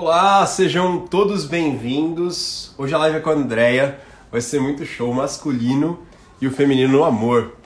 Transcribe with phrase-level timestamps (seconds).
[0.00, 2.72] Olá, sejam todos bem-vindos.
[2.78, 4.00] Hoje a live é com a Andrea.
[4.30, 6.06] Vai ser muito show masculino
[6.40, 7.58] e o feminino no amor.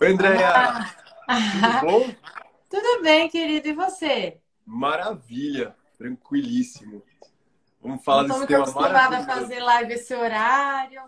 [0.00, 0.90] Oi, Andrea!
[1.26, 2.14] Tudo bom?
[2.70, 3.68] Tudo bem, querido.
[3.68, 4.40] E você?
[4.64, 7.02] Maravilha, tranquilíssimo.
[7.82, 9.30] Vamos falar não desse tema acostumada maravilhoso.
[9.30, 11.02] a fazer live esse horário.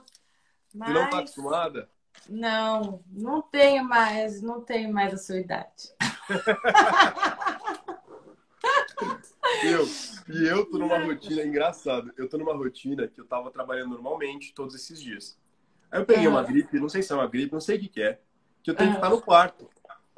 [0.75, 0.89] Mas...
[0.89, 1.89] Você não tá acostumada?
[2.29, 5.95] Não, não tenho mais, não tenho mais a sua idade.
[9.65, 9.87] Eu,
[10.35, 12.13] e eu tô numa rotina engraçada.
[12.17, 15.39] Eu tô numa rotina que eu tava trabalhando normalmente todos esses dias.
[15.91, 16.45] Aí eu peguei uma Ah.
[16.45, 18.21] gripe, não sei se é uma gripe, não sei o que, que é,
[18.63, 18.99] que eu tenho que Ah.
[19.01, 19.69] estar no quarto.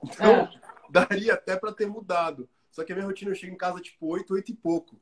[0.02, 0.82] Então, Ah.
[0.90, 2.48] daria até pra ter mudado.
[2.70, 5.00] Só que a minha rotina eu chego em casa tipo 8, 8 e pouco.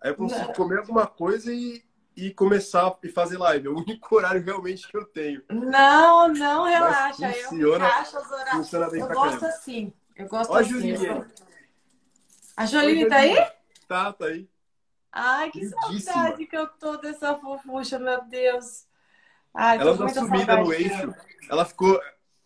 [0.00, 1.84] Aí eu consigo comer alguma coisa e,
[2.16, 3.68] e começar e fazer live.
[3.68, 5.42] É o único horário realmente que eu tenho.
[5.50, 7.28] Não, não relaxa.
[7.28, 8.52] Eu funciona- encaixo os horários.
[8.56, 9.46] Funciona bem Eu gosto caramba.
[9.48, 9.92] assim.
[10.16, 10.68] Eu gosto Ó assim.
[10.70, 11.06] Julinha.
[11.06, 11.26] Eu-
[12.56, 13.36] A Joline Oi, tá aí?
[13.88, 14.48] Tá, tá aí.
[15.10, 16.00] Ai, que Lindíssima.
[16.00, 18.86] saudade que eu tô dessa fofucha, meu Deus.
[19.54, 21.14] Ai, Ela tá sumida no eixo.
[21.50, 22.00] Ela ficou,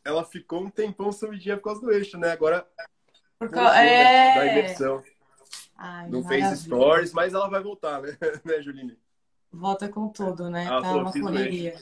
[0.04, 2.32] ela ficou um tempão sumidinha por causa do eixo, né?
[2.32, 2.66] Agora
[3.38, 4.34] Porque, voltou, né?
[4.34, 4.58] da é...
[4.58, 5.04] imersão.
[5.76, 6.56] Ai, Não fez maravilha.
[6.56, 8.98] stories, mas ela vai voltar, né, né Juline?
[9.52, 10.66] Volta com tudo, né?
[10.66, 11.78] Ah, tá uma correria.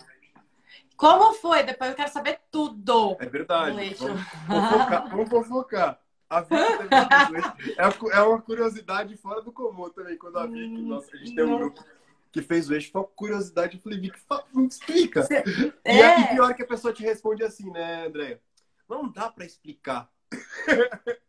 [0.97, 1.63] Como foi?
[1.63, 3.17] Depois eu quero saber tudo.
[3.21, 3.81] É verdade.
[3.81, 4.05] eixo.
[4.47, 5.09] Vamos fofocar.
[5.09, 6.04] Vamos fofocar.
[6.37, 7.43] A Vicky também.
[7.77, 11.35] É É uma curiosidade fora do comum também, quando a Vicky, Hum, nossa, a gente
[11.35, 11.59] tem um não.
[11.59, 11.85] grupo
[12.33, 13.77] que fez o eixo, foi uma curiosidade.
[13.77, 14.19] Eu falei, Vicky,
[14.53, 15.23] me explica.
[15.23, 15.45] Cê-
[15.87, 18.41] E, É, pior que a pessoa te responde assim, né, Andréia?
[18.89, 20.11] Não dá pra explicar.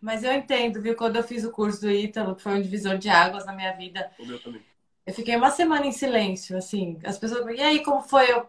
[0.00, 0.96] mas eu entendo, viu?
[0.96, 3.72] Quando eu fiz o curso do Ítalo, que foi um divisor de águas na minha
[3.76, 4.62] vida, O meu também.
[5.06, 6.98] eu fiquei uma semana em silêncio, assim.
[7.04, 8.30] As pessoas, e aí, como foi?
[8.32, 8.48] Eu,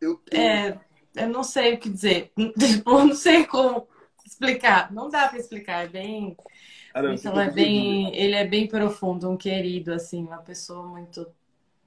[0.00, 0.78] Eu tenho é,
[1.16, 2.32] eu não sei o que dizer.
[2.58, 3.88] Tipo, não sei como
[4.30, 4.92] explicar.
[4.92, 5.84] Não dá pra explicar.
[5.84, 6.36] É bem.
[6.94, 7.54] Ah, não, o você Ítalo é ver.
[7.54, 8.14] bem.
[8.16, 11.26] Ele é bem profundo, um querido, assim, uma pessoa muito.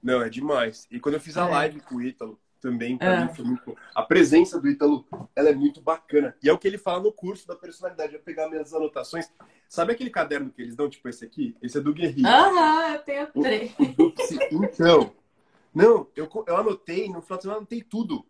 [0.02, 0.88] Não, é demais.
[0.91, 1.52] E quando eu fiz a É.
[1.52, 3.25] live com o Ítalo, também, pra É.
[3.25, 3.75] mim, foi muito.
[3.94, 5.05] A presença do Ítalo,
[5.36, 6.33] ela é muito bacana.
[6.42, 8.14] E é o que ele fala no curso da personalidade.
[8.14, 9.30] Eu vou pegar minhas anotações.
[9.67, 11.55] Sabe aquele caderno que eles dão, tipo esse aqui?
[11.61, 12.26] Esse é do Guerri.
[12.26, 13.76] Aham, eu tenho três.
[14.52, 15.11] Então,
[15.73, 18.26] não, eu, eu anotei, no final de semana eu anotei tudo.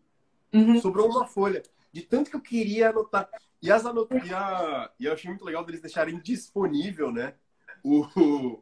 [0.51, 0.79] Uhum.
[0.79, 1.61] Sobrou uma folha.
[1.93, 3.29] De tanto que eu queria anotar.
[3.61, 4.09] E, as anot...
[4.11, 4.89] e, a...
[4.99, 7.35] e eu achei muito legal deles deixarem disponível, né?
[7.83, 8.61] O...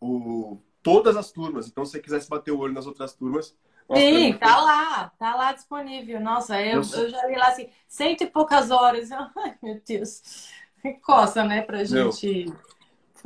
[0.00, 0.58] o...
[0.82, 1.66] Todas as turmas.
[1.68, 3.56] Então, se você quisesse bater o olho nas outras turmas.
[3.88, 6.20] nossa, Sim, tá lá, tá lá disponível.
[6.20, 7.04] Nossa, eu, sei.
[7.04, 9.10] eu já li lá assim, cento e poucas horas.
[9.12, 10.48] Ai, meu Deus.
[10.80, 12.46] Que coça, né, pra gente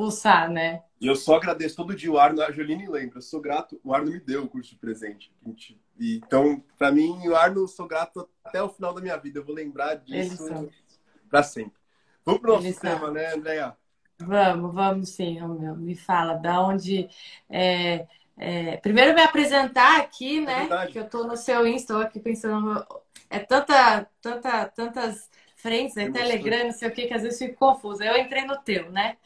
[0.00, 0.83] fuçar, né?
[0.99, 3.94] E eu só agradeço todo dia o Arno, a Joline lembra, eu sou grato, o
[3.94, 5.31] Arno me deu o curso de presente.
[5.44, 5.78] gente.
[5.99, 9.39] Então, pra mim, o Arno, eu sou grato até o final da minha vida.
[9.39, 10.71] Eu vou lembrar disso
[11.28, 11.78] pra sempre.
[12.25, 12.94] Vamos pro nosso Eles são.
[12.94, 13.77] tema, né, Andréia?
[14.19, 15.77] Vamos, vamos sim, Romeu.
[15.77, 17.09] Me fala, da onde.
[17.49, 18.06] é,
[18.39, 20.60] é, Primeiro me apresentar aqui, né?
[20.60, 20.93] verdade.
[20.93, 22.87] que eu tô no seu Insta, aqui pensando.
[23.28, 26.10] É tanta, tanta, tantas frentes, né?
[26.10, 28.05] Telegram, não sei o que, que às vezes fico confusa.
[28.05, 29.16] Eu entrei no teu, né?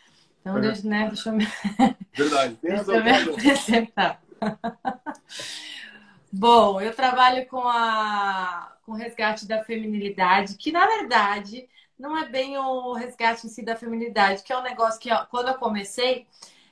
[0.45, 0.63] Então, Uhum.
[0.63, 1.47] deixa, né, deixa eu me
[2.17, 2.57] Verdade.
[2.57, 2.97] Tem Deixa razão.
[2.97, 4.23] eu me apresentar.
[6.33, 11.67] Bom, eu trabalho com a com o resgate da feminilidade, que na verdade
[11.99, 15.49] não é bem o resgate em si da feminilidade, que é um negócio que quando
[15.49, 16.27] eu comecei,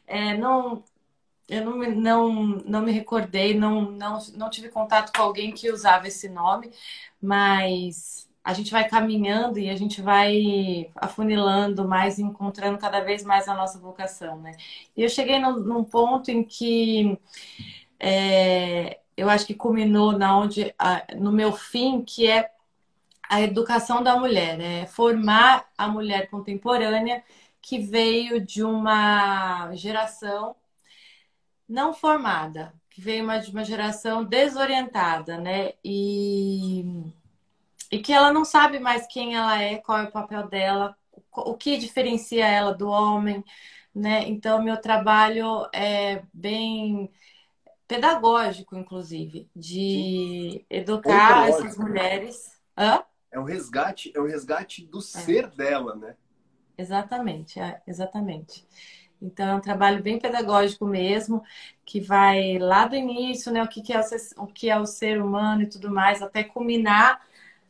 [0.06, 0.84] é, não
[1.49, 2.33] eu não, me- não,
[2.66, 6.72] não me recordei, não, não, não tive contato com alguém que usava esse nome,
[7.22, 13.48] mas a gente vai caminhando e a gente vai afunilando mais, encontrando cada vez mais
[13.48, 14.53] a nossa vocação, né?
[14.97, 17.19] E eu cheguei num, num ponto em que
[17.98, 22.50] é, eu acho que culminou na onde, a- no meu fim, que é
[23.28, 24.86] a educação da mulher, né?
[24.86, 27.24] Formar a mulher contemporânea
[27.62, 30.56] que veio de uma geração
[31.69, 35.72] não formada, que veio de uma geração desorientada, né?
[35.84, 36.84] E,
[37.92, 40.97] e que ela não sabe mais quem ela é, qual é o papel dela,
[41.30, 43.44] o que diferencia ela do homem,
[43.94, 44.26] né?
[44.26, 47.10] Então, meu trabalho é bem
[47.86, 51.66] pedagógico, inclusive, de educar Ontológico.
[51.66, 52.59] essas mulheres.
[52.78, 53.04] Hã?
[53.30, 56.16] É o resgate, é o resgate do ser dela, né?
[56.78, 58.66] Exatamente, é, exatamente.
[59.21, 61.44] Então, é um trabalho bem pedagógico mesmo,
[61.84, 64.03] que vai lá do início, né, o que que é o
[64.42, 67.21] o que é o ser humano e tudo mais, até culminar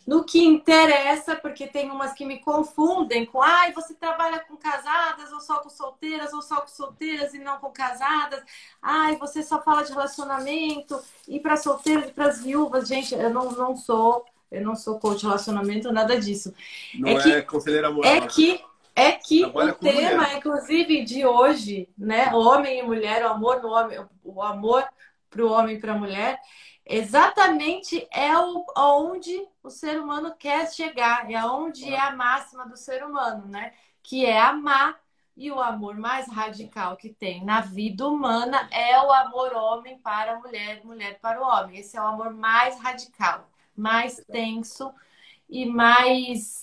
[0.06, 5.32] no que interessa, porque tem umas que me confundem com, ai, você trabalha com casadas
[5.32, 8.42] ou só com solteiras, ou só com solteiras e não com casadas.
[8.80, 12.88] Ai, você só fala de relacionamento e para solteiros e para as viúvas.
[12.88, 16.52] Gente, eu não, não sou, eu não sou coach de relacionamento, nada disso.
[16.94, 18.10] Não É é, que- conselheira moral.
[18.12, 18.60] É que
[18.94, 20.36] É que o tema, mulher.
[20.36, 22.30] inclusive, de hoje, né?
[22.34, 24.84] Homem e mulher, o amor no homem, o amor
[25.30, 26.38] para o homem e para a mulher,
[26.84, 32.76] exatamente é o, onde o ser humano quer chegar, é onde é a máxima do
[32.76, 33.72] ser humano, né?
[34.02, 35.00] Que é amar.
[35.34, 40.32] E o amor mais radical que tem na vida humana é o amor homem para
[40.34, 41.78] a mulher, mulher para o homem.
[41.78, 44.92] Esse é o amor mais radical, mais tenso
[45.48, 46.60] e mais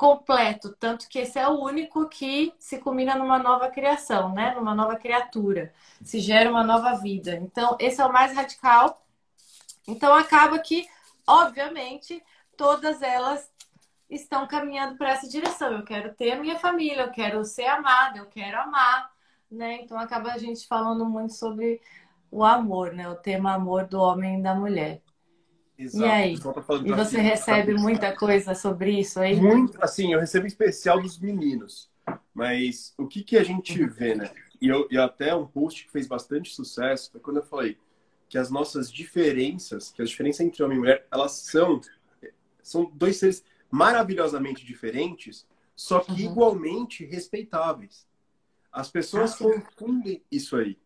[0.00, 4.54] completo, tanto que esse é o único que se combina numa nova criação, né?
[4.54, 7.36] Numa nova criatura, se gera uma nova vida.
[7.36, 8.99] Então, esse é o mais radical.
[9.90, 10.86] Então, acaba que,
[11.26, 12.22] obviamente,
[12.56, 13.50] todas elas
[14.08, 15.72] estão caminhando para essa direção.
[15.72, 19.10] Eu quero ter a minha família, eu quero ser amada, eu quero amar,
[19.50, 19.80] né?
[19.82, 21.80] Então, acaba a gente falando muito sobre
[22.30, 23.08] o amor, né?
[23.08, 25.02] O tema amor do homem e da mulher.
[25.76, 26.04] Exato.
[26.04, 26.34] E aí?
[26.84, 29.34] E você recebe muita coisa sobre isso aí?
[29.36, 31.90] Muito, assim, eu recebo especial dos meninos.
[32.34, 34.30] Mas o que, que a gente vê, né?
[34.60, 37.78] E, eu, e até um post que fez bastante sucesso foi quando eu falei
[38.30, 41.80] que as nossas diferenças, que as diferenças entre homem e mulher, elas são,
[42.62, 45.44] são dois seres maravilhosamente diferentes,
[45.74, 46.30] só que uhum.
[46.30, 48.06] igualmente respeitáveis.
[48.70, 50.78] As pessoas confundem isso aí.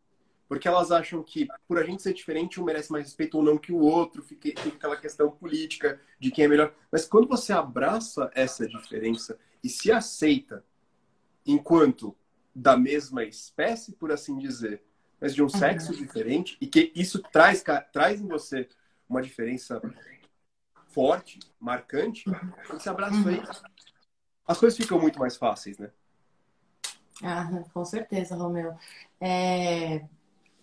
[0.48, 3.58] Porque elas acham que, por a gente ser diferente, um merece mais respeito ou não
[3.58, 6.74] que o outro, fica, fica aquela questão política de quem é melhor.
[6.90, 10.64] Mas quando você abraça essa diferença e se aceita
[11.44, 12.16] enquanto
[12.54, 14.82] da mesma espécie, por assim dizer,
[15.20, 15.98] mas de um sexo uhum.
[15.98, 17.62] diferente, e que isso traz,
[17.92, 18.68] traz em você
[19.08, 19.80] uma diferença
[20.88, 22.24] forte, marcante,
[22.68, 23.28] você abraça uhum.
[23.28, 23.42] aí,
[24.46, 25.90] as coisas ficam muito mais fáceis, né?
[27.22, 28.76] Ah, com certeza, Romeu.
[29.20, 30.04] É...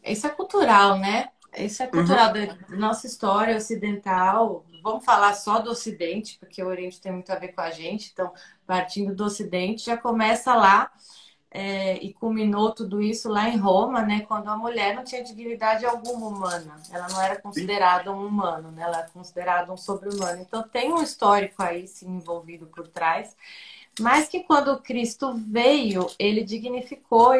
[0.04, 1.30] Isso é cultural, né?
[1.58, 2.46] Isso é cultural uhum.
[2.46, 4.66] da nossa história ocidental.
[4.84, 8.10] Vamos falar só do Ocidente, porque o Oriente tem muito a ver com a gente.
[8.12, 8.34] Então,
[8.66, 10.92] partindo do Ocidente, já começa lá
[11.54, 14.22] é, e culminou tudo isso lá em Roma, né?
[14.22, 16.82] Quando a mulher não tinha dignidade alguma humana.
[16.90, 18.84] Ela não era considerada um humano, né?
[18.84, 20.42] Ela era considerada um sobre-humano.
[20.42, 23.36] Então, tem um histórico aí sim, envolvido por trás.
[24.00, 27.34] Mas que quando Cristo veio, ele dignificou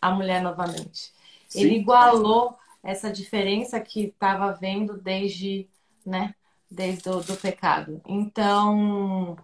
[0.00, 1.10] a mulher novamente.
[1.48, 1.60] Sim.
[1.60, 5.66] Ele igualou essa diferença que estava vendo desde,
[6.04, 6.34] né,
[6.70, 8.02] desde o do pecado.
[8.06, 9.38] Então,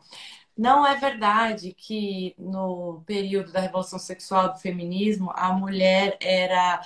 [0.60, 6.82] não é verdade que no período da revolução sexual do feminismo a mulher era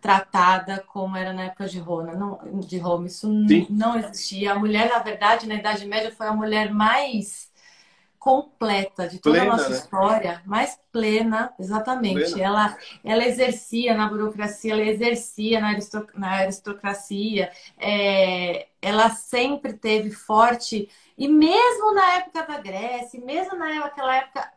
[0.00, 2.12] tratada como era na época de Roma.
[2.12, 3.08] Não, de Roma.
[3.08, 3.28] Isso
[3.68, 4.52] não existia.
[4.52, 7.49] A mulher, na verdade, na Idade Média foi a mulher mais
[8.20, 9.76] completa de toda plena, a nossa né?
[9.76, 12.32] história, mais plena, exatamente.
[12.32, 12.44] Plena.
[12.44, 15.74] Ela, ela exercia na burocracia, ela exercia na,
[16.14, 20.86] na aristocracia, é, ela sempre teve forte,
[21.16, 24.52] e mesmo na época da Grécia, mesmo naquela época,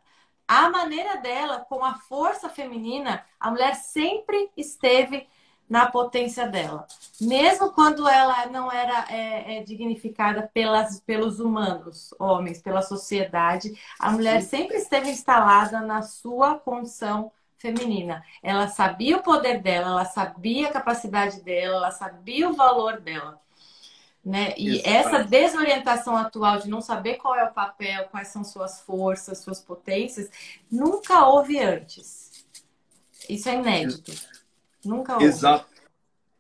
[0.45, 5.25] a maneira dela, com a força feminina, a mulher sempre esteve
[5.69, 6.85] na potência dela.
[7.19, 14.11] Mesmo quando ela não era é, é, dignificada pelas, pelos humanos, homens, pela sociedade, a
[14.11, 14.49] mulher Sim.
[14.49, 18.23] sempre esteve instalada na sua condição feminina.
[18.41, 23.41] Ela sabia o poder dela, ela sabia a capacidade dela, ela sabia o valor dela.
[24.23, 24.53] Né?
[24.57, 24.89] E Exato.
[24.89, 29.59] essa desorientação atual de não saber qual é o papel, quais são suas forças, suas
[29.59, 30.29] potências,
[30.71, 32.45] nunca houve antes.
[33.29, 34.11] Isso é inédito.
[34.85, 35.25] Nunca houve.
[35.25, 35.73] Exato.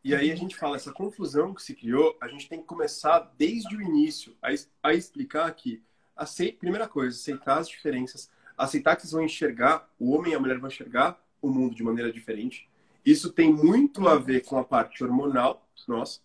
[0.03, 3.19] E aí a gente fala, essa confusão que se criou, a gente tem que começar
[3.37, 4.49] desde o início a,
[4.89, 5.81] a explicar que,
[6.15, 10.39] aceita, primeira coisa, aceitar as diferenças, aceitar que vocês vão enxergar, o homem e a
[10.39, 12.69] mulher vão enxergar o mundo de maneira diferente.
[13.05, 16.19] Isso tem muito a ver com a parte hormonal nossa,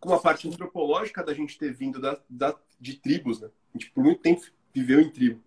[0.00, 3.48] com a parte antropológica da gente ter vindo da, da, de tribos, né?
[3.74, 5.42] A gente por muito tempo viveu em tribo.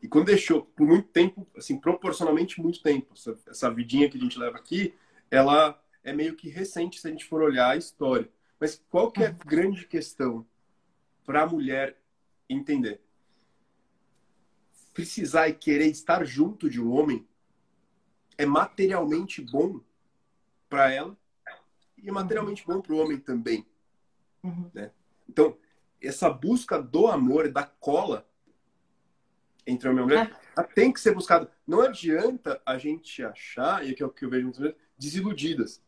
[0.00, 4.20] E quando deixou por muito tempo, assim, proporcionalmente muito tempo, essa, essa vidinha que a
[4.20, 4.94] gente leva aqui,
[5.32, 8.30] ela é meio que recente se a gente for olhar a história.
[8.60, 9.38] Mas qual que é a uhum.
[9.46, 10.46] grande questão
[11.24, 11.98] para a mulher
[12.46, 13.00] entender?
[14.92, 17.26] Precisar e querer estar junto de um homem
[18.36, 19.80] é materialmente bom
[20.68, 21.16] para ela
[21.96, 23.66] e é materialmente bom para o homem também.
[24.44, 24.70] Uhum.
[24.74, 24.90] Né?
[25.26, 25.56] Então,
[25.98, 28.28] essa busca do amor, da cola
[29.66, 30.62] entre homem e mulher, é.
[30.62, 31.50] tem que ser buscada.
[31.66, 35.82] Não adianta a gente achar, e é o que eu vejo muitas vezes, desiludidas.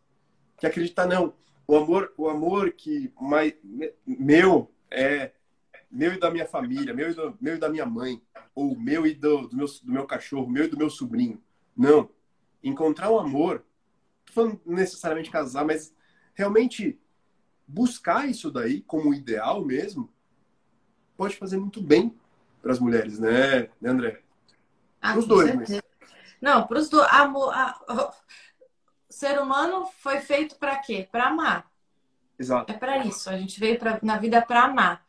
[0.58, 1.34] Que acreditar, não,
[1.66, 3.54] o amor, o amor que mais,
[4.06, 5.32] meu é
[5.90, 8.20] meu e da minha família, meu e, do, meu e da minha mãe,
[8.52, 11.40] ou meu e do, do, meu, do meu cachorro, meu e do meu sobrinho.
[11.76, 12.10] Não.
[12.62, 13.64] Encontrar um amor,
[14.26, 15.94] não falando necessariamente casar, mas
[16.34, 16.98] realmente
[17.66, 20.12] buscar isso daí como ideal mesmo,
[21.16, 22.18] pode fazer muito bem
[22.64, 24.23] para as mulheres, né, né André?
[25.00, 25.83] Ah, os dois, mas...
[26.40, 27.06] Não, para os dois.
[27.12, 27.78] Amor, a...
[29.06, 31.06] O ser humano foi feito para quê?
[31.12, 31.71] Para amar.
[32.38, 32.73] Exato.
[32.73, 33.28] É para isso.
[33.28, 35.03] A gente veio pra, na vida para amar.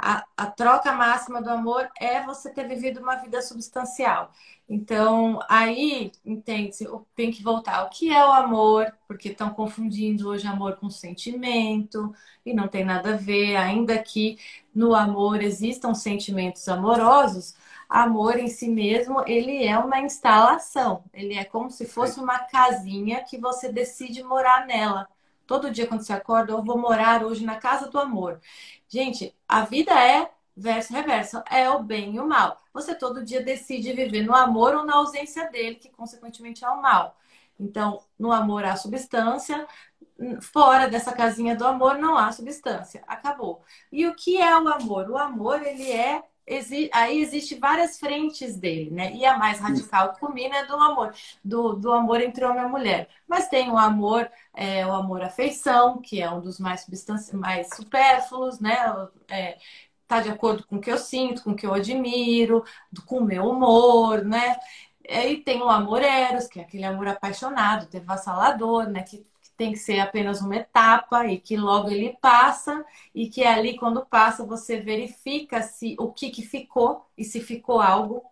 [0.00, 4.30] A, a, troca máxima do amor é você ter vivido uma vida substancial.
[4.68, 6.76] Então, aí, entende
[7.16, 7.84] tem que voltar.
[7.84, 8.92] O que é o amor?
[9.08, 12.14] Porque estão confundindo hoje amor com sentimento,
[12.46, 14.38] e não tem nada a ver, ainda que
[14.74, 17.56] no amor existam sentimentos amorosos,
[17.88, 21.02] amor em si mesmo, ele é uma instalação.
[21.12, 25.08] Ele é como se fosse uma casinha que você decide morar nela.
[25.48, 28.38] Todo dia quando você acorda, eu vou morar hoje na casa do amor.
[28.86, 32.58] Gente, a vida é verso reverso, é o bem e o mal.
[32.74, 36.82] Você todo dia decide viver no amor ou na ausência dele, que consequentemente é o
[36.82, 37.16] mal.
[37.58, 39.66] Então, no amor há substância,
[40.42, 43.02] fora dessa casinha do amor não há substância.
[43.06, 43.62] Acabou.
[43.90, 45.10] E o que é o amor?
[45.10, 49.12] O amor, ele é exi aí existe várias frentes dele, né?
[49.14, 51.14] E a mais radical que combina é do amor,
[51.44, 53.08] do, do amor entre homem e mulher.
[53.26, 56.86] Mas tem o amor, é, o amor afeição, que é um dos mais
[57.32, 58.76] mais supérfluos, né?
[59.28, 59.58] É,
[60.06, 62.64] tá de acordo com o que eu sinto, com o que eu admiro,
[63.06, 64.56] com o meu humor, né?
[65.04, 69.02] E tem o amor eros, que é aquele amor apaixonado, devassalador, né?
[69.02, 69.26] Que
[69.58, 74.06] tem que ser apenas uma etapa e que logo ele passa e que ali quando
[74.06, 78.24] passa você verifica se o que, que ficou e se ficou algo,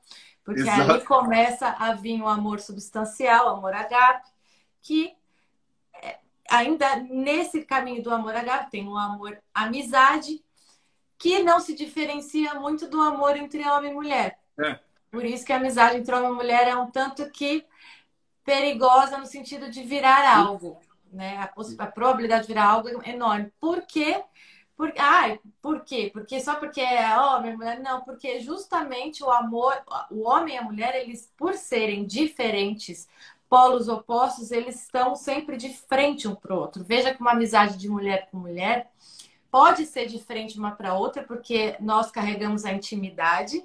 [0.45, 0.92] porque Exato.
[0.92, 4.28] aí começa a vir o amor substancial, o amor agape,
[4.80, 5.12] que
[6.00, 10.45] é, ainda nesse caminho do amor agape tem o amor amizade,
[11.18, 14.38] que não se diferencia muito do amor entre homem e mulher.
[14.61, 14.78] É.
[15.11, 17.66] Por isso que a amizade entre homem e mulher é um tanto que
[18.45, 20.78] perigosa no sentido de virar algo
[21.12, 21.36] né?
[21.38, 21.52] A,
[21.84, 23.52] a probabilidade de virar algo é enorme.
[23.60, 24.22] Por quê?
[24.76, 26.10] Por, ai, por quê?
[26.12, 27.80] Porque só porque é homem, mulher?
[27.80, 29.75] Não, porque justamente o amor,
[30.10, 33.08] o homem e a mulher, eles, por serem diferentes,
[33.48, 36.84] polos opostos, eles estão sempre de frente um para o outro.
[36.84, 38.90] Veja que uma amizade de mulher com mulher
[39.50, 43.64] pode ser diferente uma para outra, porque nós carregamos a intimidade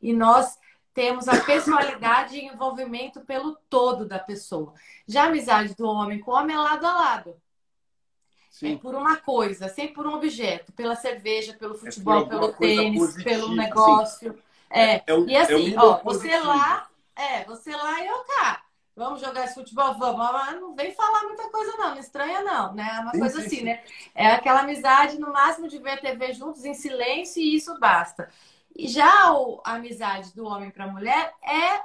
[0.00, 0.58] e nós
[0.96, 4.72] temos a personalidade e envolvimento pelo todo da pessoa.
[5.06, 7.36] Já a amizade do homem com o homem é lado a lado.
[8.50, 8.74] Sim.
[8.74, 12.52] É por uma coisa, sempre por um objeto, pela cerveja, pelo é futebol, é pelo
[12.54, 14.30] tênis, positiva, pelo negócio.
[14.30, 14.40] Assim.
[14.70, 15.02] É.
[15.06, 18.62] é o, e assim, é ó, você lá, é, você lá e eu cá.
[18.96, 19.92] Vamos jogar esse futebol?
[19.98, 20.32] Vamos.
[20.32, 21.90] Mas não vem falar muita coisa, não.
[21.90, 22.72] Não estranha, não.
[22.72, 22.88] Né?
[22.96, 23.64] É uma sim, coisa sim, assim, sim.
[23.64, 23.84] né?
[24.14, 28.30] É aquela amizade, no máximo, de ver a TV juntos em silêncio e isso basta.
[28.78, 31.80] E já o, a amizade do homem para a mulher é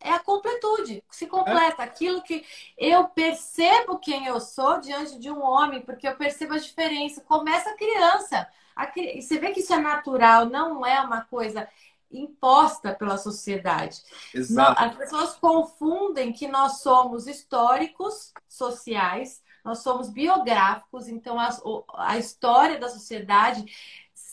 [0.00, 1.82] é a completude, se completa.
[1.82, 1.84] É.
[1.84, 2.44] Aquilo que
[2.76, 7.22] eu percebo quem eu sou diante de um homem, porque eu percebo a diferença.
[7.22, 8.46] Começa a criança.
[8.74, 11.68] A, você vê que isso é natural, não é uma coisa
[12.10, 14.02] imposta pela sociedade.
[14.32, 14.80] Exato.
[14.82, 21.48] As pessoas confundem que nós somos históricos, sociais, nós somos biográficos, então a,
[21.94, 23.64] a história da sociedade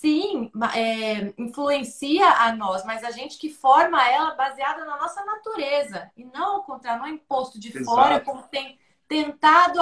[0.03, 6.11] sim, é, influencia a nós, mas a gente que forma ela baseada na nossa natureza
[6.17, 7.85] e não ao contrário, não é imposto de Exato.
[7.85, 9.79] fora como tem tentado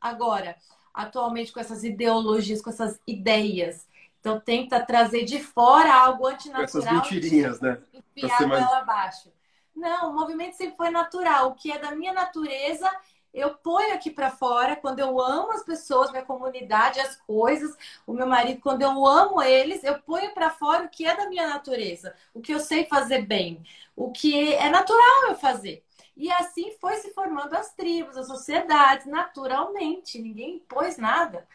[0.00, 0.56] agora,
[0.94, 3.86] atualmente com essas ideologias, com essas ideias.
[4.18, 6.64] Então tenta trazer de fora algo antinatural.
[6.64, 7.78] Essas mentirinhas, né?
[7.92, 8.62] Enfiar mais...
[8.62, 9.30] ela abaixo.
[9.76, 11.50] Não, o movimento sempre foi natural.
[11.50, 12.90] O que é da minha natureza,
[13.32, 18.12] eu ponho aqui para fora quando eu amo as pessoas, minha comunidade, as coisas, o
[18.12, 21.48] meu marido, quando eu amo eles, eu ponho para fora o que é da minha
[21.48, 23.62] natureza, o que eu sei fazer bem,
[23.94, 25.84] o que é natural eu fazer.
[26.16, 31.46] E assim foi se formando as tribos, as sociedades, naturalmente, ninguém impôs nada,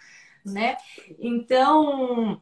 [0.43, 0.77] né?
[1.19, 2.41] Então,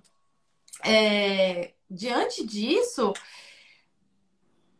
[0.86, 3.13] é, diante disso,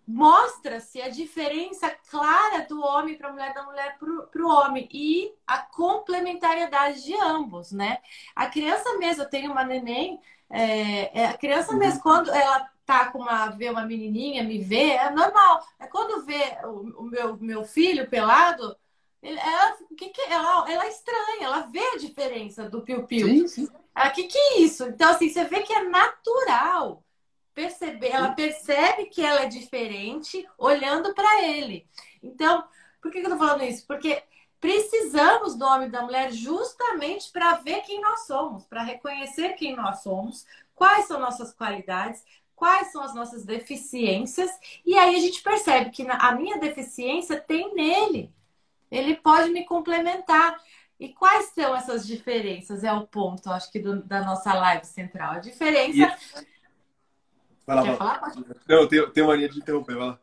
[0.08, 5.34] mostra-se a diferença clara do homem para a mulher, da mulher para o homem e
[5.48, 8.00] a complementariedade de ambos, né?
[8.36, 10.20] A criança mesmo, eu tenho uma neném,
[10.50, 11.80] é, é, a criança uhum.
[11.80, 15.66] mesmo, quando ela tá com uma, vê uma menininha, me vê, é normal.
[15.80, 18.76] É quando vê o, o meu, meu filho pelado,
[19.22, 23.28] ela, que que, ela, ela é estranha, ela vê a diferença do piu-piu.
[23.28, 24.84] O que, que é isso?
[24.86, 27.03] Então, assim, você vê que é natural
[27.54, 31.88] perceber, ela percebe que ela é diferente olhando para ele.
[32.22, 32.64] Então,
[33.02, 33.86] por que, que eu tô falando isso?
[33.86, 34.24] Porque
[34.60, 39.76] precisamos do homem e da mulher justamente para ver quem nós somos, para reconhecer quem
[39.76, 42.24] nós somos, quais são nossas qualidades,
[42.56, 44.50] quais são as nossas deficiências,
[44.86, 48.34] e aí a gente percebe que a minha deficiência tem nele.
[48.90, 50.58] Ele pode me complementar.
[51.00, 52.84] E quais são essas diferenças?
[52.84, 55.34] É o ponto, acho que, do, da nossa live central.
[55.34, 56.16] A diferença
[57.66, 58.20] Vai lá, Quer vai lá.
[58.20, 58.34] Falar?
[58.68, 60.20] Não, eu tenho, tenho mania de interromper, vai lá.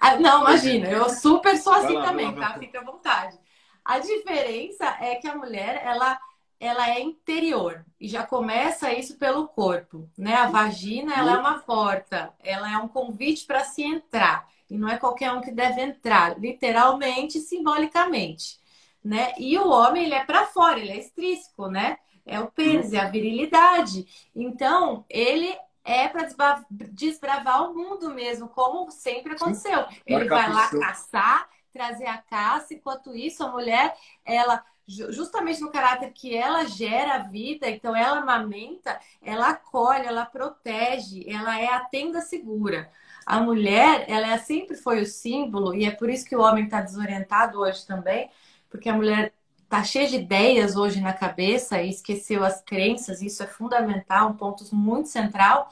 [0.00, 2.58] Ah, não, imagina, eu super sou assim lá, também, tá?
[2.58, 3.38] Fica à vontade.
[3.84, 6.18] A diferença é que a mulher, ela,
[6.58, 10.34] ela é interior e já começa isso pelo corpo, né?
[10.36, 14.88] A vagina, ela é uma porta, ela é um convite para se entrar e não
[14.88, 18.58] é qualquer um que deve entrar, literalmente, simbolicamente,
[19.04, 19.34] né?
[19.38, 21.98] E o homem, ele é para fora, ele é extrínseco, né?
[22.24, 24.06] É o pênis, é a virilidade.
[24.34, 25.54] Então, ele
[25.84, 29.84] é para desbravar o mundo mesmo, como sempre aconteceu.
[29.88, 30.00] Sim.
[30.06, 36.12] Ele vai lá caçar, trazer a caça, enquanto isso a mulher, ela justamente no caráter
[36.12, 41.80] que ela gera a vida, então ela amamenta, ela acolhe, ela protege, ela é a
[41.80, 42.90] tenda segura.
[43.24, 46.64] A mulher, ela é, sempre foi o símbolo, e é por isso que o homem
[46.64, 48.30] está desorientado hoje também,
[48.68, 49.32] porque a mulher
[49.74, 54.36] está cheia de ideias hoje na cabeça e esqueceu as crenças, isso é fundamental, um
[54.36, 55.68] ponto muito central.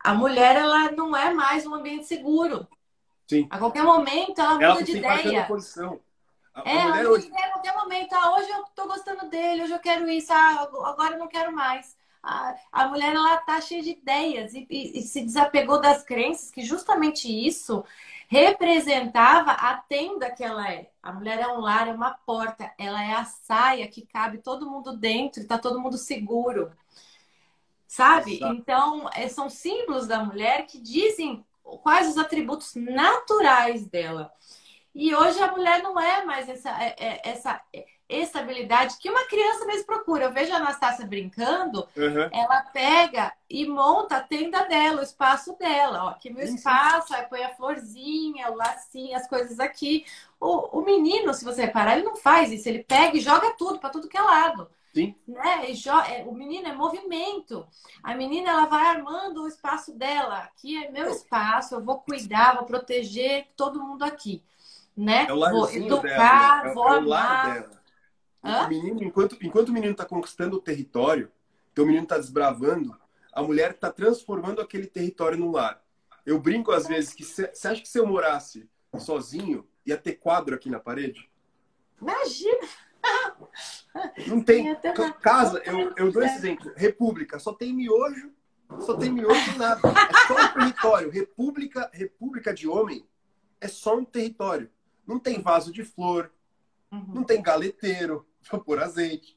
[0.00, 2.66] A mulher, ela não é mais um ambiente seguro.
[3.28, 3.46] Sim.
[3.48, 5.44] A qualquer momento ela muda ela de ideia.
[5.44, 6.00] Posição.
[6.52, 7.30] A, é, a mulher hoje...
[7.32, 8.12] a qualquer momento.
[8.12, 11.52] Ah, hoje eu tô gostando dele, hoje eu quero isso, ah, agora eu não quero
[11.52, 11.96] mais.
[12.20, 16.50] A, a mulher, ela tá cheia de ideias e, e, e se desapegou das crenças,
[16.50, 17.84] que justamente isso
[18.32, 20.90] representava a tenda que ela é.
[21.02, 24.70] A mulher é um lar, é uma porta, ela é a saia que cabe todo
[24.70, 26.72] mundo dentro, está todo mundo seguro.
[27.86, 28.36] Sabe?
[28.36, 28.54] Exato.
[28.54, 31.44] Então, é, são símbolos da mulher que dizem
[31.82, 34.32] quais os atributos naturais dela.
[34.94, 37.60] E hoje a mulher não é mais essa, é, é, essa
[38.20, 40.24] estabilidade que uma criança mesmo procura.
[40.24, 42.28] Eu vejo a Anastácia brincando, uhum.
[42.32, 46.04] ela pega e monta a tenda dela, o espaço dela.
[46.04, 50.04] Ó, aqui meu espaço, aí põe a florzinha, o lacinho, as coisas aqui.
[50.40, 52.68] O, o menino, se você reparar, ele não faz isso.
[52.68, 54.68] Ele pega e joga tudo para tudo que é lado.
[54.92, 55.14] Sim.
[55.26, 55.72] Né?
[56.08, 57.66] É, o menino é movimento.
[58.02, 60.38] A menina ela vai armando o espaço dela.
[60.38, 64.42] Aqui é meu espaço, eu vou cuidar, vou proteger todo mundo aqui.
[64.94, 65.26] Né?
[65.28, 66.70] É o vou educar, dela, né?
[66.70, 67.81] é, vou é amar.
[68.42, 71.30] O menino, enquanto, enquanto o menino está conquistando o território,
[71.72, 72.96] então o menino está desbravando,
[73.32, 75.82] a mulher está transformando aquele território no lar.
[76.26, 80.54] Eu brinco às vezes que você acha que se eu morasse sozinho, ia ter quadro
[80.54, 81.30] aqui na parede?
[82.00, 82.68] Imagina!
[84.26, 84.74] Não tem.
[85.20, 86.72] Casa, eu, eu dou esse exemplo.
[86.76, 88.32] República, só tem miojo,
[88.80, 89.80] só tem miojo nada.
[89.88, 91.10] É só um território.
[91.10, 93.06] República, república de homem
[93.60, 94.70] é só um território.
[95.06, 96.32] Não tem vaso de flor,
[96.90, 97.06] uhum.
[97.08, 98.26] não tem galeteiro
[98.64, 99.36] pôr azeite.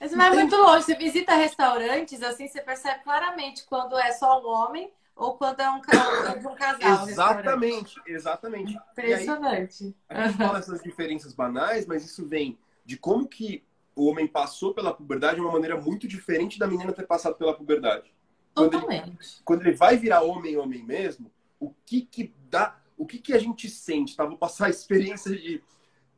[0.00, 0.38] Mas não, é tem...
[0.40, 0.84] muito longe.
[0.84, 5.70] Você visita restaurantes, assim, você percebe claramente quando é só um homem ou quando é
[5.70, 7.08] um, é um casal.
[7.08, 8.78] exatamente, exatamente.
[8.92, 9.96] Impressionante.
[10.08, 14.26] Aí, a gente fala essas diferenças banais, mas isso vem de como que o homem
[14.26, 18.12] passou pela puberdade de uma maneira muito diferente da menina ter passado pela puberdade.
[18.54, 19.08] Quando Totalmente.
[19.08, 23.32] Ele, quando ele vai virar homem, homem mesmo, o que que dá, o que que
[23.32, 24.26] a gente sente, tá?
[24.26, 25.62] Vou passar a experiência de,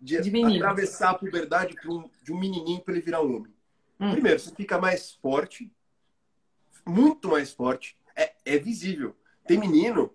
[0.00, 3.54] de, de atravessar a puberdade um, de um menininho para ele virar um homem.
[4.00, 4.12] Hum.
[4.12, 5.72] Primeiro, você fica mais forte,
[6.86, 9.16] muito mais forte, é, é visível.
[9.46, 10.14] Tem menino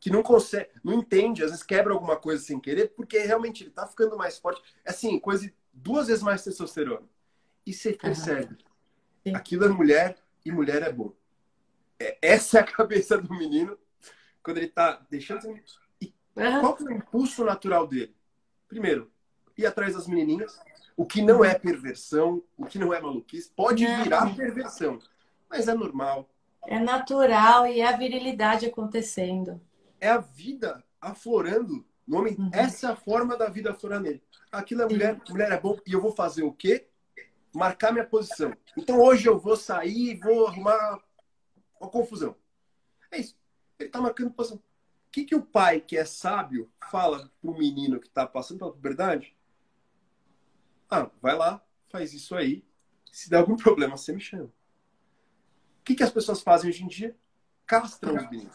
[0.00, 3.70] que não consegue, não entende, às vezes quebra alguma coisa sem querer, porque realmente ele
[3.70, 4.62] tá ficando mais forte.
[4.84, 7.06] É assim, coisa duas vezes mais testosterona.
[7.66, 8.56] E você percebe,
[9.26, 9.36] uhum.
[9.36, 11.12] aquilo é mulher e mulher é bom.
[11.98, 13.78] É, essa é a cabeça do menino
[14.42, 15.46] quando ele tá deixando.
[16.00, 16.60] E uhum.
[16.60, 18.16] qual é o impulso natural dele?
[18.66, 19.10] Primeiro,
[19.56, 20.60] ir atrás das menininhas,
[20.96, 24.98] o que não é perversão, o que não é maluquice, pode virar perversão,
[25.48, 26.28] mas é normal.
[26.66, 29.60] É natural e é a virilidade acontecendo.
[29.98, 32.36] É a vida aflorando no homem.
[32.38, 32.50] Uhum.
[32.52, 35.92] Essa é a forma da vida aflorar nele aquilo é mulher, mulher é bom, e
[35.92, 36.88] eu vou fazer o quê?
[37.54, 38.52] Marcar minha posição.
[38.76, 41.00] Então hoje eu vou sair e vou arrumar
[41.80, 42.36] uma confusão.
[43.10, 43.36] É isso.
[43.78, 44.58] Ele está marcando posição.
[44.58, 48.72] O que, que o pai, que é sábio, fala pro menino que está passando pela
[48.72, 49.34] puberdade?
[50.90, 52.64] Ah, vai lá, faz isso aí.
[53.12, 54.44] Se der algum problema, você me chama.
[54.44, 57.16] O que, que as pessoas fazem hoje em dia?
[57.66, 58.54] Castram os meninos.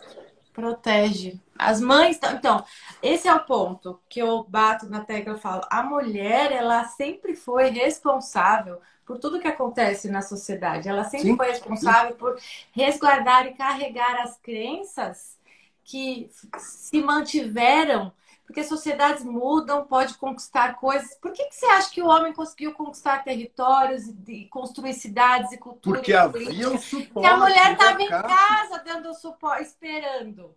[0.53, 1.39] Protege.
[1.57, 2.19] As mães.
[2.33, 2.63] Então,
[3.01, 5.61] esse é o ponto que eu bato na tecla e falo.
[5.69, 10.87] A mulher, ela sempre foi responsável por tudo que acontece na sociedade.
[10.87, 11.37] Ela sempre Sim.
[11.37, 12.37] foi responsável por
[12.71, 15.37] resguardar e carregar as crenças
[15.83, 18.11] que se mantiveram
[18.45, 21.15] porque sociedades mudam, pode conquistar coisas.
[21.15, 25.57] Por que, que você acha que o homem conseguiu conquistar territórios e construir cidades e
[25.57, 25.97] cultura?
[25.97, 27.11] Porque havia um suporte.
[27.11, 30.55] Porque a mulher estava em casa dando suporte, esperando.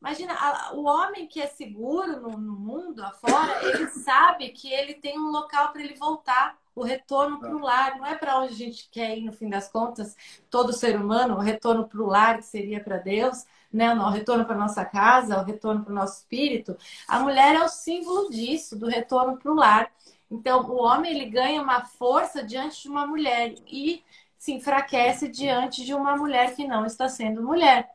[0.00, 4.94] Imagina, a, o homem que é seguro no, no mundo afora, ele sabe que ele
[4.94, 8.52] tem um local para ele voltar o retorno para o lar, não é para onde
[8.52, 10.14] a gente quer ir no fim das contas,
[10.50, 13.92] todo ser humano, o retorno para o lar, que seria para Deus, né?
[13.94, 16.76] O retorno para nossa casa, o retorno para o nosso espírito.
[17.06, 19.92] A mulher é o símbolo disso, do retorno para o lar.
[20.30, 24.02] Então, o homem ele ganha uma força diante de uma mulher e
[24.38, 27.90] se enfraquece diante de uma mulher que não está sendo mulher.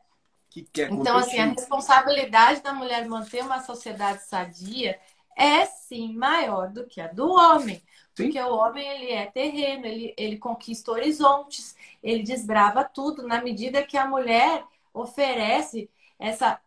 [0.56, 4.98] então, assim, a responsabilidade da mulher manter uma sociedade sadia
[5.36, 7.82] é sim maior do que a do homem.
[8.14, 8.24] Sim.
[8.24, 13.82] Porque o homem ele é terreno, ele, ele conquista horizontes, ele desbrava tudo na medida
[13.82, 16.60] que a mulher oferece essa,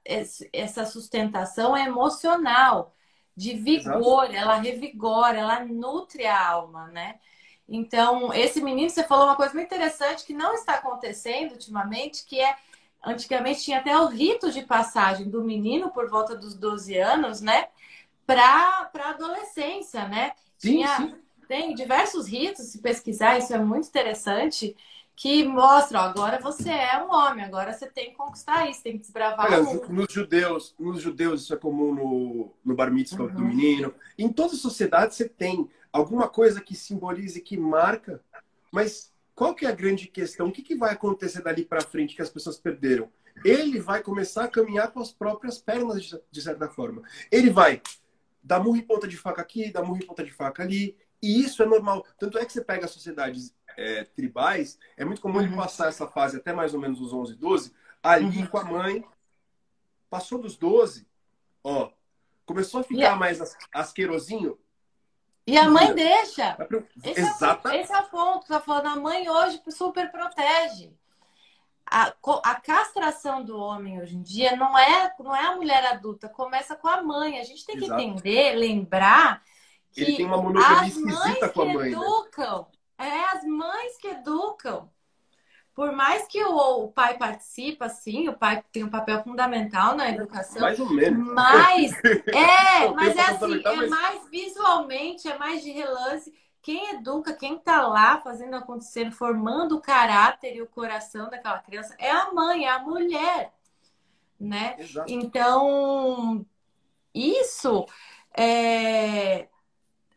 [0.52, 2.94] essa sustentação emocional,
[3.36, 4.36] de vigor, Exato.
[4.36, 7.20] ela revigora, ela nutre a alma, né?
[7.68, 12.40] Então, esse menino, você falou uma coisa muito interessante que não está acontecendo ultimamente, que
[12.40, 12.56] é
[13.04, 17.68] antigamente tinha até o rito de passagem do menino por volta dos 12 anos, né?
[18.26, 20.32] Para a adolescência, né?
[20.58, 21.16] Sim, tinha, sim.
[21.48, 24.76] Tem diversos ritos, se pesquisar, isso é muito interessante
[25.16, 28.94] que mostra, ó, agora você é um homem, agora você tem que conquistar isso, tem
[28.94, 29.90] que desbravar Olha, o mundo.
[29.90, 33.34] Nos judeus, nos judeus isso é comum no, no bar mitzvah uhum.
[33.34, 33.94] do menino.
[34.18, 38.22] Em toda sociedade você tem alguma coisa que simbolize, que marca,
[38.72, 40.48] mas qual que é a grande questão?
[40.48, 43.10] O que, que vai acontecer dali para frente que as pessoas perderam?
[43.44, 47.02] Ele vai começar a caminhar com as próprias pernas, de certa forma.
[47.32, 47.82] Ele vai
[48.42, 50.98] dar murro em ponta de faca aqui, dar murro em ponta de faca ali.
[51.22, 52.06] E isso é normal.
[52.18, 55.46] Tanto é que você pega sociedades é, tribais, é muito comum uhum.
[55.46, 58.48] ele passar essa fase até mais ou menos os 11, 12, ali uhum.
[58.48, 59.06] com a mãe.
[60.10, 61.08] Passou dos 12,
[61.64, 61.90] ó,
[62.46, 63.16] começou a ficar a...
[63.16, 63.40] mais
[63.74, 64.58] asquerosinho.
[65.48, 66.58] E a mãe deixa.
[67.04, 67.68] Esse Exato.
[67.68, 68.48] É, esse é o ponto.
[68.48, 70.92] Tá falando, a mãe hoje super protege.
[71.86, 72.12] A,
[72.44, 76.76] a, castração do homem hoje em dia não é, não é a mulher adulta, começa
[76.76, 77.40] com a mãe.
[77.40, 78.02] A gente tem que Exato.
[78.02, 79.44] entender, lembrar
[79.92, 81.92] que Ele tem uma monogamia esquisita com a mãe.
[81.92, 81.98] Né?
[81.98, 82.66] Educam, né?
[82.98, 84.90] É as mães que educam.
[85.74, 90.10] Por mais que o, o pai participe, sim, o pai tem um papel fundamental na
[90.10, 90.62] educação.
[90.62, 91.34] Mais ou menos.
[91.34, 91.92] Mas,
[92.32, 96.34] é, mas é assim, é mais visualmente, é mais de relance.
[96.62, 101.94] Quem educa, quem está lá fazendo acontecer, formando o caráter e o coração daquela criança,
[102.00, 103.54] é a mãe, é a mulher.
[104.40, 104.78] Né?
[104.80, 105.12] Exato.
[105.12, 106.46] Então,
[107.14, 107.86] isso
[108.36, 109.48] é,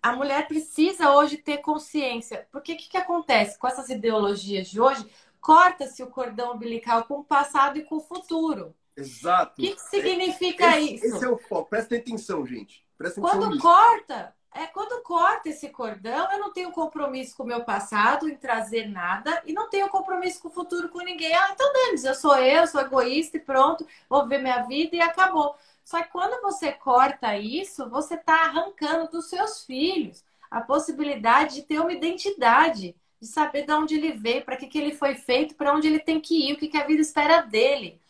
[0.02, 2.46] a mulher precisa hoje ter consciência.
[2.50, 5.06] Porque o que, que acontece com essas ideologias de hoje?
[5.40, 8.74] Corta-se o cordão umbilical com o passado e com o futuro.
[8.96, 9.52] Exato.
[9.52, 11.06] O que, que significa esse, isso?
[11.06, 11.70] Esse é o foco.
[11.70, 12.84] Presta atenção, gente.
[12.96, 13.62] Presta atenção quando nisso.
[13.62, 18.36] corta, é quando corta esse cordão, eu não tenho compromisso com o meu passado em
[18.36, 21.32] trazer nada e não tenho compromisso com o futuro com ninguém.
[21.32, 25.00] Ah, então Denis, eu sou eu, sou egoísta e pronto, vou ver minha vida e
[25.00, 25.56] acabou.
[25.88, 31.62] Só que quando você corta isso, você está arrancando dos seus filhos a possibilidade de
[31.62, 35.54] ter uma identidade, de saber de onde ele veio, para que, que ele foi feito,
[35.54, 38.02] para onde ele tem que ir, o que, que a vida espera dele.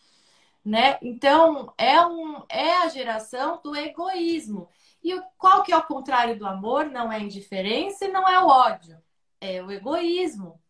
[0.64, 0.98] Né?
[1.00, 4.68] Então, é, um, é a geração do egoísmo.
[5.00, 6.86] E qual que é o contrário do amor?
[6.86, 9.00] Não é a indiferença e não é o ódio.
[9.40, 10.60] É o egoísmo.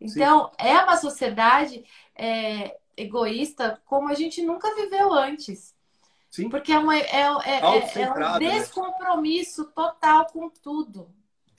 [0.00, 0.66] Então, Sim.
[0.66, 1.84] é uma sociedade
[2.16, 5.74] é, egoísta como a gente nunca viveu antes.
[6.32, 6.48] Sim.
[6.48, 8.38] Porque é, uma, é, é, é, é um né?
[8.38, 9.68] descompromisso né?
[9.74, 11.10] total com tudo.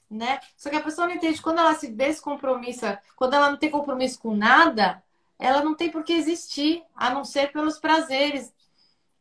[0.09, 0.39] Né?
[0.57, 4.19] Só que a pessoa não entende quando ela se descompromissa, quando ela não tem compromisso
[4.19, 5.01] com nada,
[5.37, 8.51] ela não tem por que existir, a não ser pelos prazeres,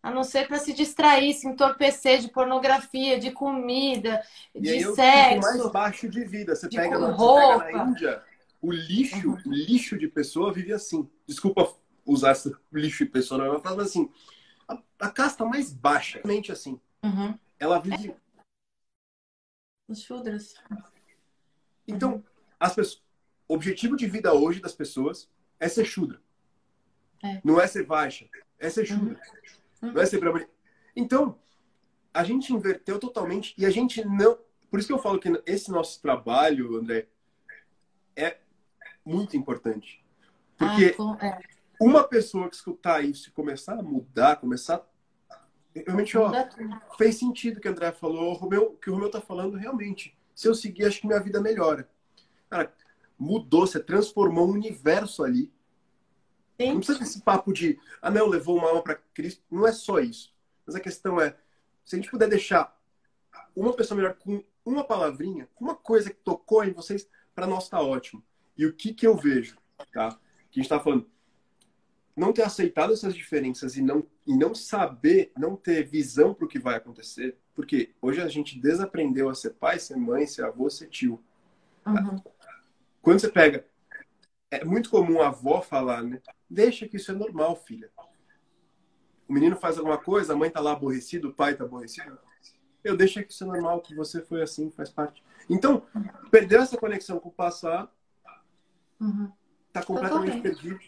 [0.02, 4.22] a não ser para se distrair, se entorpecer de pornografia, de comida,
[4.54, 5.40] e de aí sexo.
[5.40, 6.56] mais baixo de vida.
[6.56, 8.22] Você, pega, na, você pega na Índia,
[8.60, 11.06] o lixo, o lixo de pessoa vive assim.
[11.26, 11.74] Desculpa
[12.06, 14.10] usar esse lixo de pessoa, mas assim,
[14.72, 16.80] a, a casta mais baixa, mente assim.
[17.02, 17.38] Uhum.
[17.58, 18.10] Ela vive.
[18.10, 18.16] É.
[19.88, 20.54] Os chudras.
[21.86, 22.22] Então, uhum.
[22.58, 23.02] as pessoas,
[23.48, 26.20] o objetivo de vida hoje das pessoas é ser chudra.
[27.22, 27.40] É.
[27.44, 29.20] Não é ser baixa, é ser chudra.
[29.82, 29.92] Uhum.
[29.92, 30.46] Não é ser brahmani.
[30.94, 31.38] Então,
[32.12, 34.38] a gente inverteu totalmente e a gente não.
[34.70, 37.08] Por isso que eu falo que esse nosso trabalho, André,
[38.16, 38.38] é
[39.04, 40.02] muito importante.
[40.56, 44.86] Porque ah, é uma pessoa que escutar isso e começar a mudar, começar.
[45.74, 46.30] Realmente, ó,
[46.96, 50.16] fez sentido o que o André falou, o Romeu, que o Romeu tá falando realmente.
[50.34, 51.88] Se eu seguir, acho que minha vida melhora.
[52.48, 52.72] Cara,
[53.18, 55.52] mudou, você transformou um universo ali.
[56.60, 56.72] Sim.
[56.72, 59.42] Não precisa desse papo de, ah, não, levou uma alma para Cristo.
[59.50, 60.34] Não é só isso.
[60.66, 61.36] Mas a questão é,
[61.84, 62.78] se a gente puder deixar
[63.56, 67.80] uma pessoa melhor com uma palavrinha, uma coisa que tocou em vocês, para nós tá
[67.80, 68.22] ótimo.
[68.56, 69.56] E o que que eu vejo,
[69.92, 70.18] tá?
[70.50, 71.10] Que a gente tá falando,
[72.14, 76.48] não ter aceitado essas diferenças e não, e não saber, não ter visão para o
[76.48, 80.68] que vai acontecer, porque hoje a gente desaprendeu a ser pai, ser mãe, ser avô,
[80.68, 81.22] ser tio.
[81.86, 82.22] Uhum.
[83.00, 83.66] Quando você pega,
[84.50, 86.20] é muito comum a avó falar, né?
[86.48, 87.90] Deixa que isso é normal, filha.
[89.26, 92.18] o menino faz alguma coisa, a mãe tá lá aborrecida, o pai tá aborrecido.
[92.84, 95.24] Eu deixo que isso é normal, que você foi assim, faz parte.
[95.48, 95.86] Então,
[96.30, 97.90] perdeu essa conexão com o passado,
[99.00, 99.32] uhum.
[99.72, 100.78] tá completamente perdido.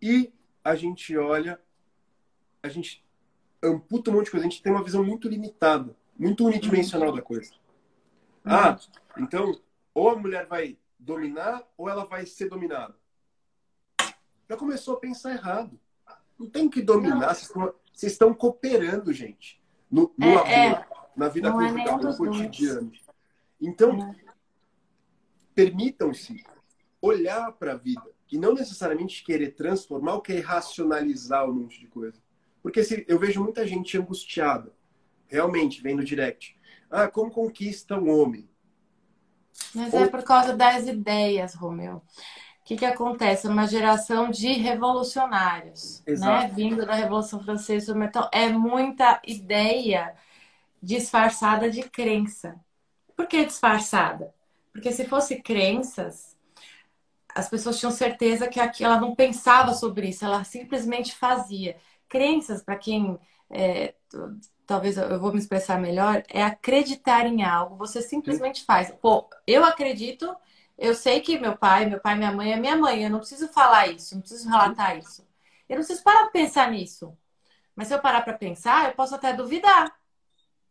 [0.00, 0.32] E
[0.64, 1.60] a gente olha,
[2.62, 3.04] a gente
[3.62, 7.22] amputa um monte de coisa, a gente tem uma visão muito limitada, muito unidimensional da
[7.22, 7.52] coisa.
[8.44, 8.52] Uhum.
[8.52, 8.78] Ah,
[9.18, 9.60] então,
[9.94, 12.94] ou a mulher vai dominar ou ela vai ser dominada.
[14.48, 15.78] Já começou a pensar errado.
[16.38, 19.62] Não tem que dominar, vocês estão, vocês estão cooperando, gente.
[19.90, 20.86] No, no é, amor, é.
[21.16, 22.88] na vida não conjugal, é no cotidiano.
[22.88, 23.02] Dois.
[23.60, 24.16] Então, é.
[25.54, 26.44] permitam-se
[27.00, 31.86] olhar para a vida e não necessariamente querer transformar ou querer racionalizar um monte de
[31.86, 32.18] coisa.
[32.62, 34.72] Porque se, eu vejo muita gente angustiada,
[35.28, 36.56] realmente, vendo direct.
[36.90, 38.48] Ah, como conquista um homem?
[39.74, 41.96] Mas é por causa das ideias, Romeu.
[41.96, 43.46] O que, que acontece?
[43.46, 46.12] Uma geração de revolucionários, né?
[46.12, 46.48] Exato.
[46.48, 46.52] né?
[46.54, 47.92] Vindo da Revolução Francesa.
[48.02, 50.14] Então, é muita ideia
[50.82, 52.58] disfarçada de crença.
[53.14, 54.32] Por que disfarçada?
[54.72, 56.36] Porque se fosse crenças,
[57.34, 61.76] as pessoas tinham certeza que aqui ela não pensava sobre isso, ela simplesmente fazia.
[62.08, 63.18] Crenças, para quem
[63.50, 63.94] é,
[64.66, 67.76] talvez eu vou me expressar melhor, é acreditar em algo.
[67.76, 68.64] Você simplesmente Sim.
[68.66, 68.90] faz.
[68.90, 70.34] Pô, eu acredito,
[70.78, 73.04] eu sei que meu pai, meu pai, minha mãe é minha mãe.
[73.04, 75.26] Eu não preciso falar isso, não preciso relatar isso.
[75.68, 77.16] Eu não preciso parar para pensar nisso.
[77.76, 79.94] Mas se eu parar para pensar, eu posso até duvidar.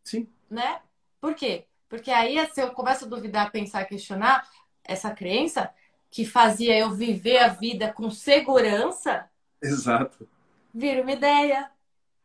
[0.04, 0.28] Sim.
[0.50, 0.80] Né?
[1.20, 1.66] Por quê?
[1.88, 4.48] Porque aí, se eu começo a duvidar, pensar, questionar
[4.84, 5.72] essa crença
[6.12, 9.28] que fazia eu viver a vida com segurança.
[9.62, 10.28] Exato.
[10.72, 11.70] Vira uma ideia.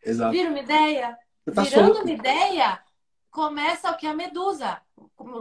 [0.05, 0.31] Exato.
[0.33, 1.17] Vira uma ideia.
[1.55, 2.01] Tá Virando solto.
[2.01, 2.79] uma ideia,
[3.31, 4.05] começa o que?
[4.05, 4.81] A medusa.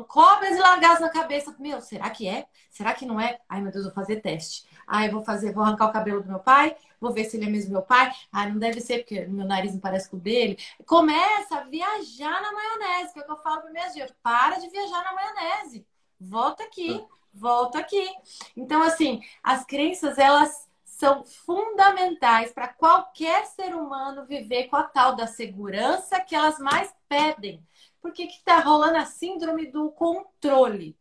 [0.07, 1.57] Cobras e lagartos na cabeça.
[1.59, 2.47] Meu, será que é?
[2.71, 3.41] Será que não é?
[3.49, 4.65] Ai, meu Deus, vou fazer teste.
[4.87, 7.51] Ai, vou fazer, vou arrancar o cabelo do meu pai, vou ver se ele é
[7.51, 8.13] mesmo meu pai.
[8.31, 10.57] Ai, não deve ser, porque meu nariz não parece com o dele.
[10.87, 14.15] Começa a viajar na maionese, que é o que eu falo para minhas dias.
[14.23, 15.85] Para de viajar na maionese.
[16.21, 17.05] Volta aqui,
[17.37, 18.09] volta aqui.
[18.57, 25.15] Então, assim, as crenças, elas são fundamentais para qualquer ser humano viver com a tal
[25.15, 27.63] da segurança que elas mais pedem.
[28.01, 30.97] Porque está rolando a síndrome do controle.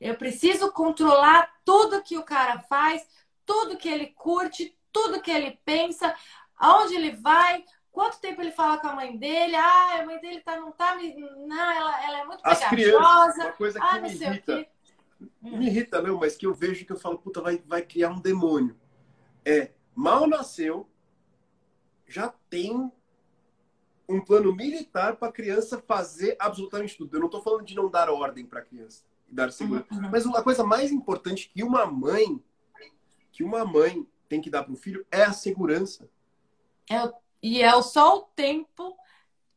[0.00, 3.06] Eu preciso controlar tudo que o cara faz,
[3.44, 6.14] tudo que ele curte, tudo que ele pensa,
[6.56, 9.54] aonde ele vai, quanto tempo ele fala com a mãe dele.
[9.54, 10.96] Ah, a mãe dele tá, não tá.
[10.96, 13.44] Não, ela, ela é muito As pegajosa.
[13.44, 14.66] uma coisa que ah, me irrita.
[15.40, 18.20] Me irrita, não, mas que eu vejo que eu falo, puta, vai, vai criar um
[18.20, 18.76] demônio
[19.46, 20.88] é mal nasceu,
[22.06, 22.90] já tem
[24.08, 27.16] um plano militar para a criança fazer absolutamente tudo.
[27.16, 30.10] Eu não estou falando de não dar ordem para a criança e dar segurança, uhum.
[30.10, 32.42] mas uma coisa mais importante que uma mãe
[33.30, 36.08] que uma mãe tem que dar para o filho é a segurança.
[36.90, 38.96] É, e é só o tempo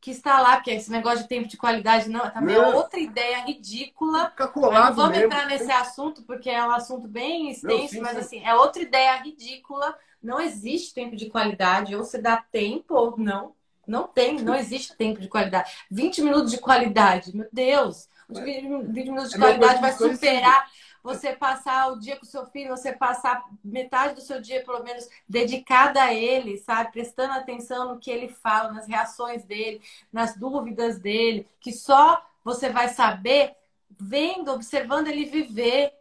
[0.02, 2.72] que está lá, porque esse negócio de tempo de qualidade não, também não.
[2.72, 4.34] é outra ideia ridícula.
[4.40, 5.26] não vamos mesmo.
[5.26, 8.20] entrar nesse assunto, porque é um assunto bem extenso, sim, mas sim.
[8.20, 9.96] assim, é outra ideia ridícula.
[10.22, 13.54] Não existe tempo de qualidade, ou você dá tempo ou não.
[13.86, 15.72] Não tem, não existe tempo de qualidade.
[15.90, 18.08] 20 minutos de qualidade, meu Deus!
[18.30, 20.70] 20 minutos de é qualidade vai superar
[21.10, 24.84] você passar o dia com o seu filho, você passar metade do seu dia, pelo
[24.84, 26.92] menos, dedicada a ele, sabe?
[26.92, 29.82] Prestando atenção no que ele fala, nas reações dele,
[30.14, 33.56] nas dúvidas dele, que só você vai saber
[33.90, 35.94] vendo, observando ele viver.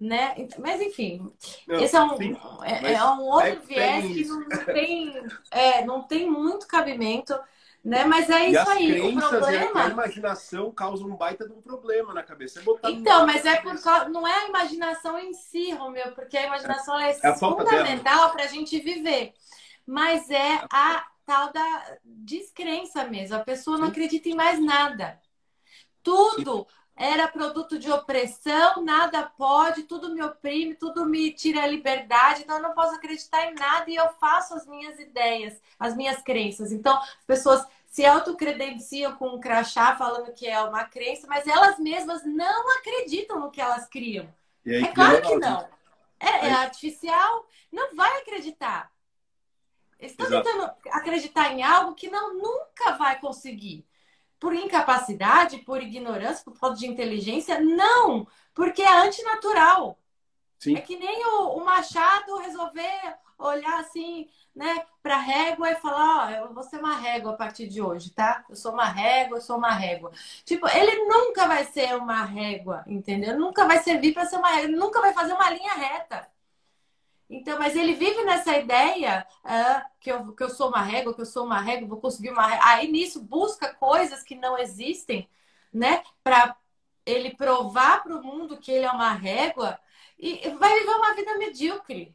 [0.00, 0.48] Né?
[0.58, 1.32] Mas enfim,
[1.68, 5.84] não, esse é um, sim, é, é, um outro é, viés que não tem, é,
[5.84, 7.38] não tem muito cabimento.
[7.84, 8.04] Né?
[8.04, 9.00] Mas é isso aí.
[9.00, 9.84] o problema.
[9.84, 12.60] a imaginação causa um baita de um problema na cabeça.
[12.60, 14.08] É então, mas é por causa...
[14.08, 18.46] não é a imaginação em si, Romeu, porque a imaginação é, é fundamental para a
[18.46, 19.32] gente viver.
[19.84, 23.36] Mas é a tal da descrença mesmo.
[23.36, 25.20] A pessoa não acredita em mais nada.
[26.04, 32.42] Tudo era produto de opressão, nada pode, tudo me oprime, tudo me tira a liberdade,
[32.42, 36.22] então eu não posso acreditar em nada e eu faço as minhas ideias, as minhas
[36.22, 36.70] crenças.
[36.70, 41.78] Então, as pessoas se autocredenciam com um crachá falando que é uma crença, mas elas
[41.78, 44.32] mesmas não acreditam no que elas criam.
[44.66, 45.68] Aí, é claro que não.
[46.20, 48.92] É, é, artificial, não vai acreditar.
[49.98, 53.84] Estão tentando acreditar em algo que não nunca vai conseguir
[54.42, 57.60] por incapacidade, por ignorância, por falta de inteligência?
[57.60, 59.96] Não, porque é antinatural.
[60.58, 60.74] Sim.
[60.74, 66.30] É que nem o, o Machado resolver olhar assim, né, para régua e falar, ó,
[66.30, 68.44] eu vou ser uma régua a partir de hoje, tá?
[68.50, 70.10] Eu sou uma régua, eu sou uma régua.
[70.44, 73.38] Tipo, ele nunca vai ser uma régua, entendeu?
[73.38, 76.28] Nunca vai servir para ser uma régua, ele nunca vai fazer uma linha reta.
[77.32, 81.22] Então, mas ele vive nessa ideia ah, que, eu, que eu sou uma régua, que
[81.22, 82.66] eu sou uma régua, vou conseguir uma régua.
[82.66, 85.26] Aí nisso busca coisas que não existem,
[85.72, 86.02] né?
[86.22, 86.54] Para
[87.06, 89.80] ele provar para o mundo que ele é uma régua
[90.18, 92.14] e vai viver uma vida medíocre,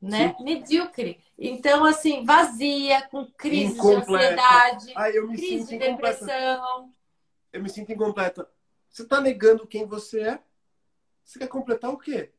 [0.00, 0.34] né?
[0.38, 0.44] Sim.
[0.44, 1.22] Medíocre.
[1.38, 4.06] Então, assim, vazia, com crise Incompleta.
[4.06, 6.90] de ansiedade, Ai, crise de depressão.
[7.52, 8.50] Eu me sinto incompleta.
[8.88, 10.42] Você está negando quem você é?
[11.22, 12.32] Você quer completar o quê?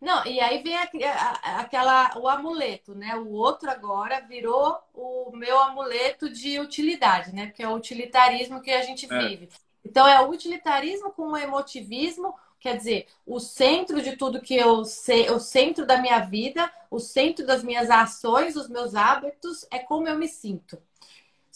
[0.00, 3.14] Não, e aí vem aquela o amuleto, né?
[3.16, 7.46] O outro agora virou o meu amuleto de utilidade, né?
[7.46, 9.28] Porque é o utilitarismo que a gente é.
[9.28, 9.50] vive.
[9.84, 14.84] Então é o utilitarismo com o emotivismo, quer dizer, o centro de tudo que eu
[14.84, 19.78] sei, o centro da minha vida, o centro das minhas ações, os meus hábitos é
[19.78, 20.78] como eu me sinto.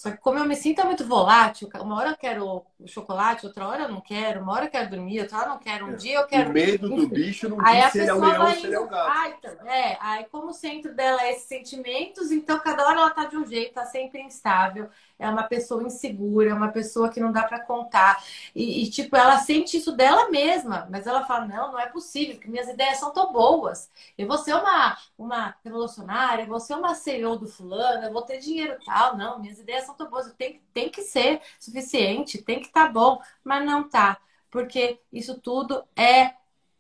[0.05, 3.85] Só que como eu me sinto muito volátil, uma hora eu quero chocolate, outra hora
[3.85, 5.97] eu não quero, uma hora eu quero dormir, outra hora eu não quero, um é.
[5.97, 6.51] dia eu quero.
[6.51, 8.75] O medo do bicho não aí diz se ele é o leão ou se ele
[8.75, 9.11] é o gato.
[9.11, 13.11] Ah, então, é, aí como o centro dela é esses sentimentos, então cada hora ela
[13.13, 17.21] tá de um jeito, tá sempre instável é uma pessoa insegura, é uma pessoa que
[17.21, 18.23] não dá para contar.
[18.55, 22.39] E, e, tipo, ela sente isso dela mesma, mas ela fala: não, não é possível,
[22.39, 23.91] que minhas ideias são tão boas.
[24.17, 28.23] Eu vou ser uma, uma revolucionária, eu vou ser uma CEO do fulano, eu vou
[28.23, 29.17] ter dinheiro tal.
[29.17, 32.93] Não, minhas ideias são tão boas, tem, tem que ser suficiente, tem que estar tá
[32.93, 34.19] bom, mas não tá.
[34.51, 36.35] Porque isso tudo é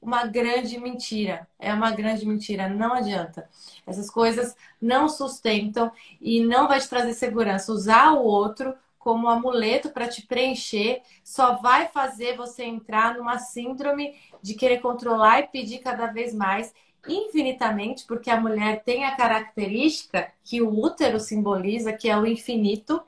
[0.05, 1.49] uma grande mentira.
[1.59, 3.49] É uma grande mentira, não adianta.
[3.87, 5.90] Essas coisas não sustentam
[6.21, 7.73] e não vai te trazer segurança.
[7.73, 14.14] Usar o outro como amuleto para te preencher só vai fazer você entrar numa síndrome
[14.43, 16.73] de querer controlar e pedir cada vez mais
[17.07, 23.03] infinitamente, porque a mulher tem a característica que o útero simboliza, que é o infinito.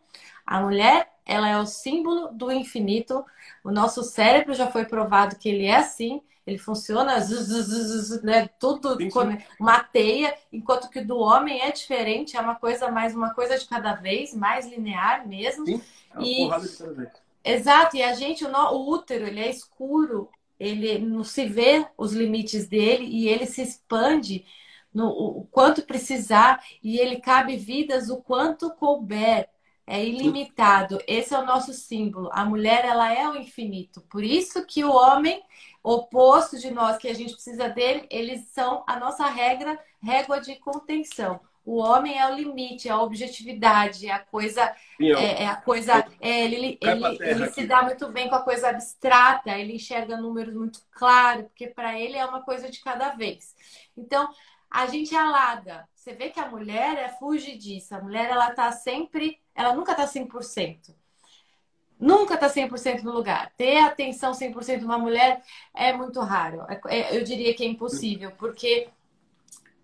[0.47, 3.25] A mulher, ela é o símbolo do infinito.
[3.65, 7.17] O nosso cérebro já foi provado que ele é assim ele funciona,
[8.23, 9.39] né, tudo sim, sim.
[9.59, 13.67] uma teia, enquanto que do homem é diferente, é uma coisa mais uma coisa de
[13.67, 15.67] cada vez, mais linear mesmo.
[15.67, 15.83] Sim,
[16.17, 16.37] é e...
[16.45, 17.11] porrada de cada vez.
[17.45, 20.29] Exato, e a gente, o, o útero, ele é escuro,
[20.59, 24.45] ele não se vê os limites dele e ele se expande
[24.93, 29.49] no o quanto precisar e ele cabe vidas o quanto couber.
[29.89, 30.99] É ilimitado.
[31.07, 32.29] Esse é o nosso símbolo.
[32.33, 34.01] A mulher, ela é o infinito.
[34.11, 35.41] Por isso que o homem,
[35.89, 40.57] oposto de nós, que a gente precisa dele, eles são a nossa regra, régua de
[40.57, 41.41] contenção.
[41.65, 46.05] O homem é o limite, é a objetividade, é a coisa, é, é, a coisa,
[46.21, 50.55] é, ele, ele, ele se dá muito bem com a coisa abstrata, ele enxerga números
[50.55, 53.55] muito claros, porque para ele é uma coisa de cada vez.
[53.97, 54.29] Então,
[54.71, 55.89] a gente é alada.
[55.95, 57.97] Você vê que a mulher é fugidiça.
[57.97, 60.95] A mulher, ela tá sempre, ela nunca tá 100%.
[61.99, 63.53] Nunca tá 100% no lugar.
[63.57, 65.43] Ter atenção 100% de uma mulher
[65.75, 66.65] é muito raro.
[66.69, 68.89] É, é, eu diria que é impossível, porque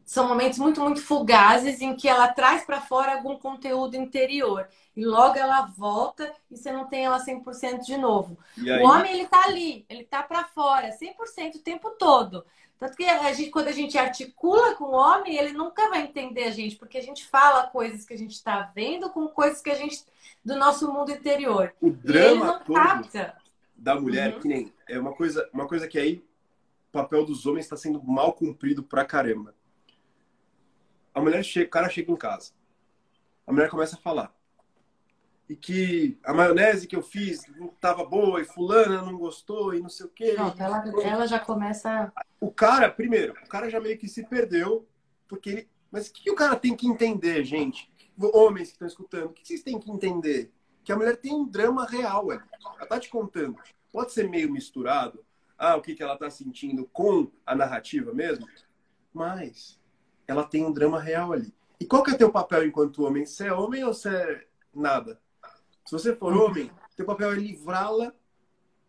[0.04, 4.68] são momentos muito, muito fugazes em que ela traz para fora algum conteúdo interior.
[4.94, 8.36] E logo ela volta e você não tem ela 100% de novo.
[8.58, 12.44] O homem, ele tá ali, ele tá para fora, 100% o tempo todo.
[12.78, 16.44] Tanto que a gente, quando a gente articula com o homem, ele nunca vai entender
[16.44, 19.70] a gente, porque a gente fala coisas que a gente está vendo com coisas que
[19.70, 20.04] a gente
[20.44, 21.72] do nosso mundo interior.
[21.80, 23.36] O drama capta.
[23.76, 24.40] da mulher, uhum.
[24.40, 26.24] que nem é uma coisa, uma coisa que aí
[26.88, 29.54] o papel dos homens está sendo mal cumprido pra caramba.
[31.14, 32.52] A mulher chega, o cara chega em casa.
[33.46, 34.34] A mulher começa a falar
[35.52, 39.80] e que a maionese que eu fiz não estava boa e fulana não gostou e
[39.80, 40.32] não sei o quê.
[40.32, 42.10] Não, ela, ela já começa.
[42.40, 44.88] O cara, primeiro, o cara já meio que se perdeu,
[45.28, 45.68] porque ele.
[45.90, 47.92] Mas o que, o cara tem que entender, gente?
[48.18, 50.50] Homens que estão escutando, o que vocês têm que entender?
[50.82, 53.58] Que a mulher tem um drama real, ela tá te contando.
[53.92, 55.22] Pode ser meio misturado,
[55.58, 58.46] ah, o que, que ela tá sentindo com a narrativa mesmo,
[59.12, 59.78] mas
[60.26, 61.54] ela tem um drama real ali.
[61.80, 63.26] E qual que é teu papel enquanto homem?
[63.26, 65.20] Você é homem ou você é nada?
[65.84, 68.12] Se você for homem, teu papel é livrá-la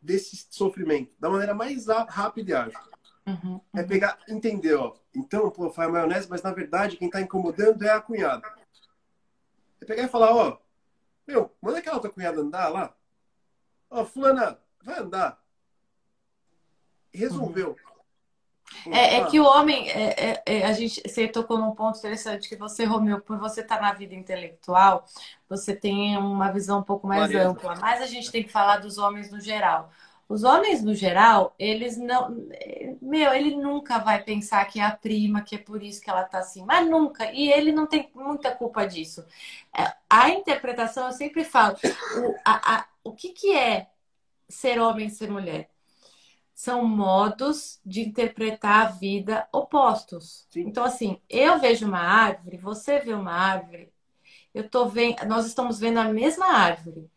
[0.02, 2.80] desse sofrimento da maneira mais rápida e ágil.
[3.26, 3.62] Uhum, é uhum.
[3.74, 4.96] É pegar, entender, ó.
[5.16, 8.48] Então, pô, faz maionese, mas na verdade quem tá incomodando é a cunhada.
[9.82, 10.58] É pegar e falar, ó,
[11.28, 12.96] meu, manda aquela tua cunhada andar lá.
[13.90, 15.42] Ó, fulana, vai andar.
[17.14, 17.70] Resolveu.
[17.70, 17.93] Uhum.
[18.92, 22.50] É, é, que o homem, é, é, é, a gente, você tocou num ponto interessante
[22.50, 25.06] que você, Romeu, por você estar tá na vida intelectual,
[25.50, 27.76] você tem uma visão um pouco mais ampla.
[27.80, 29.90] Mas a gente tem que falar dos homens no geral.
[30.28, 32.36] Os homens no geral, eles não,
[33.02, 36.24] meu, ele nunca vai pensar que é a prima, que é por isso que ela
[36.24, 37.32] tá assim, mas nunca.
[37.32, 39.24] E ele não tem muita culpa disso.
[39.78, 43.88] É, a interpretação, eu sempre falo, o, a, a, o que que é
[44.48, 45.70] ser homem e ser mulher?
[46.54, 50.48] São modos de interpretar a vida opostos.
[50.50, 50.62] Sim.
[50.68, 53.92] Então, assim, eu vejo uma árvore, você vê uma árvore,
[54.54, 57.10] eu tô vendo, nós estamos vendo a mesma árvore,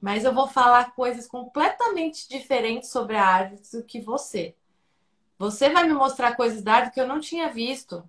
[0.00, 4.54] mas eu vou falar coisas completamente diferentes sobre a árvore do que você.
[5.38, 8.08] Você vai me mostrar coisas da árvore que eu não tinha visto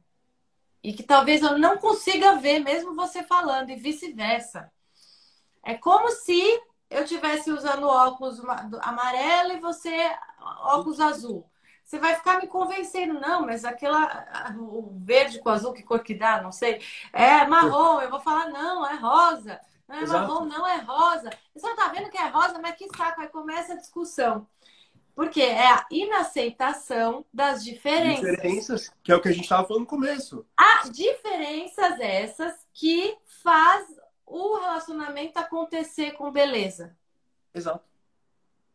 [0.81, 4.71] e que talvez eu não consiga ver, mesmo você falando, e vice-versa.
[5.61, 6.41] É como se
[6.89, 8.39] eu tivesse usando óculos
[8.81, 9.93] amarelo e você
[10.41, 11.49] óculos azul.
[11.83, 16.13] Você vai ficar me convencendo, não, mas aquela o verde com azul, que cor que
[16.13, 16.79] dá, não sei.
[17.11, 19.59] É marrom, eu vou falar, não, é rosa.
[19.87, 20.27] Não é Exato.
[20.27, 21.31] marrom, não é rosa.
[21.55, 24.47] Você não tá vendo que é rosa, mas que saco, aí começa a discussão.
[25.15, 28.29] Porque é a inaceitação das diferenças.
[28.29, 30.45] Diferenças, que é o que a gente estava falando no começo.
[30.55, 33.87] As diferenças essas que faz
[34.27, 36.95] o relacionamento acontecer com beleza.
[37.51, 37.88] Exato.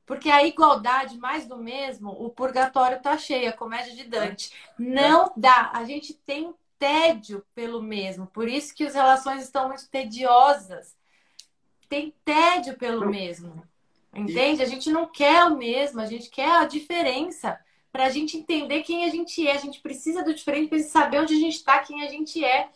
[0.07, 4.53] Porque a igualdade, mais do mesmo, o purgatório tá cheio, a comédia de Dante.
[4.79, 5.71] Não dá.
[5.73, 8.27] A gente tem tédio pelo mesmo.
[8.27, 10.95] Por isso que as relações estão muito tediosas.
[11.89, 13.67] Tem tédio pelo mesmo.
[14.15, 14.63] Entende?
[14.63, 17.59] A gente não quer o mesmo, a gente quer a diferença.
[17.91, 19.53] Para a gente entender quem a gente é.
[19.53, 22.69] A gente precisa do diferente para saber onde a gente está, quem a gente é.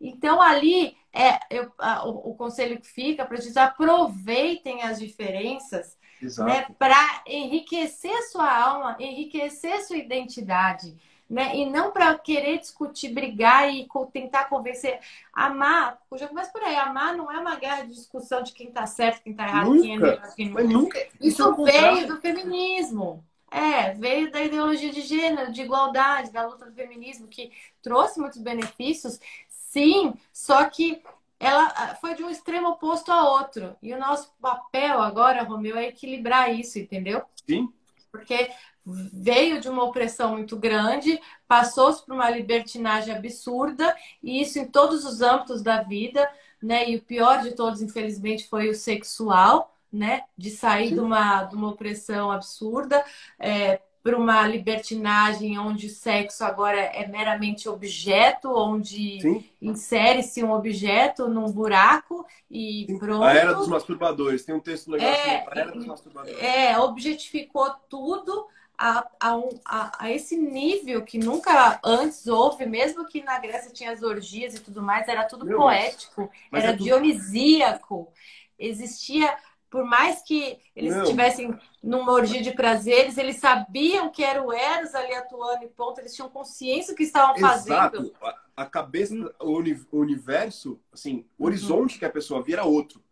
[0.00, 5.96] Então, ali, é, eu, a, o, o, conselho que fica para dizer aproveitem as diferenças
[6.38, 10.96] né, para enriquecer sua alma, enriquecer sua identidade.
[11.28, 11.56] Né?
[11.56, 15.00] E não para querer discutir, brigar e tentar convencer.
[15.32, 18.68] Amar, eu já começo por aí, amar não é uma guerra de discussão de quem
[18.68, 20.62] está certo, quem está errado, nunca, quem é melhor, quem não.
[20.64, 23.24] Nunca, isso, isso é veio do feminismo.
[23.50, 28.40] É, veio da ideologia de gênero, de igualdade, da luta do feminismo, que trouxe muitos
[28.40, 31.00] benefícios, sim, só que
[31.38, 33.76] ela ah, foi de um extremo oposto a outro.
[33.82, 37.22] E o nosso papel agora, Romeu, é equilibrar isso, entendeu?
[37.46, 37.72] Sim.
[38.10, 38.50] Porque
[38.86, 45.04] veio de uma opressão muito grande, passou-se por uma libertinagem absurda, e isso em todos
[45.04, 46.30] os âmbitos da vida,
[46.62, 46.88] né?
[46.88, 50.24] E o pior de todos, infelizmente, foi o sexual, né?
[50.36, 53.04] De sair de uma, de uma opressão absurda.
[53.38, 61.26] É, para uma libertinagem onde o sexo agora é meramente objeto, onde insere-se um objeto
[61.26, 63.24] num buraco e pronto.
[63.24, 66.38] A era dos masturbadores, tem um texto legal é, assim, a era dos masturbadores.
[66.38, 68.46] É, objetificou tudo
[68.76, 73.72] a, a, um, a, a, esse nível que nunca antes houve, mesmo que na Grécia
[73.72, 78.12] tinha as orgias e tudo mais, era tudo Meu poético, era é dionisíaco,
[78.58, 79.34] existia
[79.74, 81.52] por mais que eles estivessem
[81.82, 86.14] numa orgia de prazeres, eles sabiam que era o Eros ali atuando e ponto, eles
[86.14, 87.96] tinham consciência do que estavam Exato.
[87.96, 88.14] fazendo.
[88.56, 91.98] A, cabeça, o universo, assim, o horizonte uhum.
[91.98, 93.02] que a pessoa via era outro.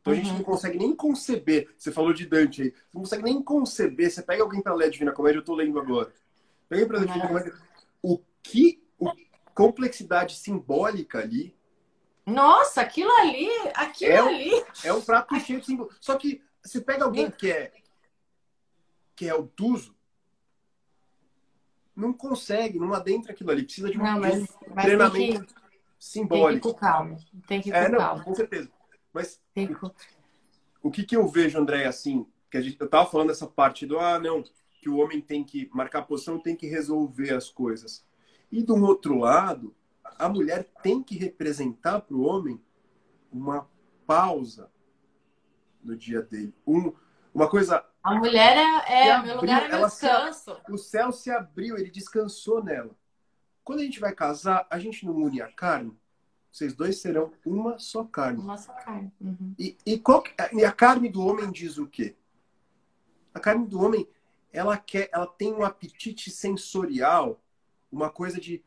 [0.00, 0.38] Então a gente uhum.
[0.38, 1.72] não consegue nem conceber.
[1.78, 2.74] Você falou de Dante aí.
[2.92, 4.10] Não consegue nem conceber.
[4.10, 6.12] Você pega alguém para ler a Divina Comédia, eu tô lendo agora.
[6.68, 7.54] Pega alguém para ler Divina Comédia.
[8.02, 8.82] O que.
[8.98, 9.12] O,
[9.54, 11.54] complexidade simbólica ali
[12.28, 14.64] nossa, aquilo ali, aquilo é ali.
[14.84, 15.90] é um prato cheio de símbolo.
[16.00, 17.72] Só que você pega alguém que é
[19.16, 19.96] que é obtuso,
[21.96, 23.64] não consegue, não adentra aquilo ali.
[23.64, 25.60] Precisa de um, não, mas, mas treinamento que,
[25.98, 26.52] simbólico.
[26.52, 27.16] Tem que ir com calma.
[27.48, 28.24] Tem que ir com é, não, calma.
[28.24, 28.70] com certeza.
[29.12, 29.68] Mas que...
[30.80, 33.86] o que, que eu vejo, André, assim, que a gente, eu tava falando dessa parte
[33.86, 34.44] do ah, não,
[34.80, 38.06] que o homem tem que marcar posição, tem que resolver as coisas.
[38.52, 39.74] E do outro lado,
[40.18, 42.60] a mulher tem que representar para o homem
[43.32, 43.68] uma
[44.06, 44.70] pausa
[45.82, 46.52] no dia dele.
[46.66, 46.92] Um,
[47.32, 47.84] uma coisa.
[48.02, 48.56] A mulher
[48.88, 50.56] é, é meu lugar é meu descanso.
[50.66, 52.96] Se, o céu se abriu, ele descansou nela.
[53.62, 55.96] Quando a gente vai casar, a gente não une a carne.
[56.50, 58.42] Vocês dois serão uma só carne.
[58.42, 59.12] Uma só carne.
[59.20, 59.54] Uhum.
[59.58, 62.16] E, e, qual, e a carne do homem diz o quê?
[63.34, 64.08] A carne do homem,
[64.50, 67.40] ela quer, ela tem um apetite sensorial,
[67.92, 68.64] uma coisa de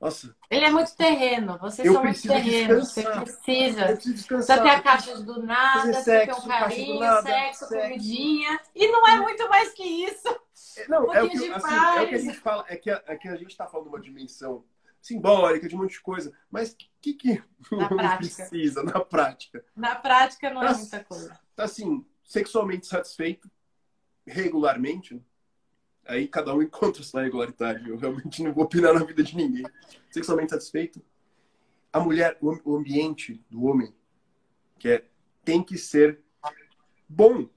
[0.00, 0.36] nossa.
[0.50, 1.58] Ele é muito terreno.
[1.58, 2.80] Vocês são muito terreno.
[2.80, 3.96] Você precisa.
[3.96, 8.60] Você tem a caixa do nada, você um carinho, nada, sexo, sexo, comidinha.
[8.74, 10.28] E não é muito mais que isso.
[10.76, 12.90] É, não, um é, o que, assim, é o que a gente fala, é que
[12.90, 14.64] a, é que a gente está falando de uma dimensão
[15.00, 16.32] simbólica, de um monte de coisa.
[16.50, 17.42] Mas o que, que
[17.72, 19.64] na precisa na prática?
[19.74, 21.38] Na prática não é muita coisa.
[21.56, 23.50] Assim, sexualmente satisfeito,
[24.26, 25.22] regularmente,
[26.06, 27.88] Aí cada um encontra sua regularidade.
[27.88, 29.64] Eu realmente não vou opinar na vida de ninguém.
[30.10, 31.02] Sexualmente satisfeito.
[31.92, 33.94] A mulher, o ambiente do homem,
[34.78, 35.04] que é,
[35.44, 36.20] tem que ser
[37.08, 37.48] bom.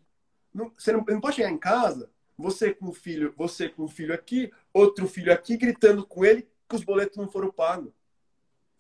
[0.53, 3.87] Não, você não, não pode chegar em casa, você com o filho, você com o
[3.87, 7.91] filho aqui, outro filho aqui, gritando com ele que os boletos não foram pagos.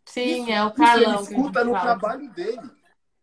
[0.05, 1.21] Sim, isso, é o Carlão.
[1.21, 1.83] Isso ele escuta no fala.
[1.83, 2.71] trabalho dele.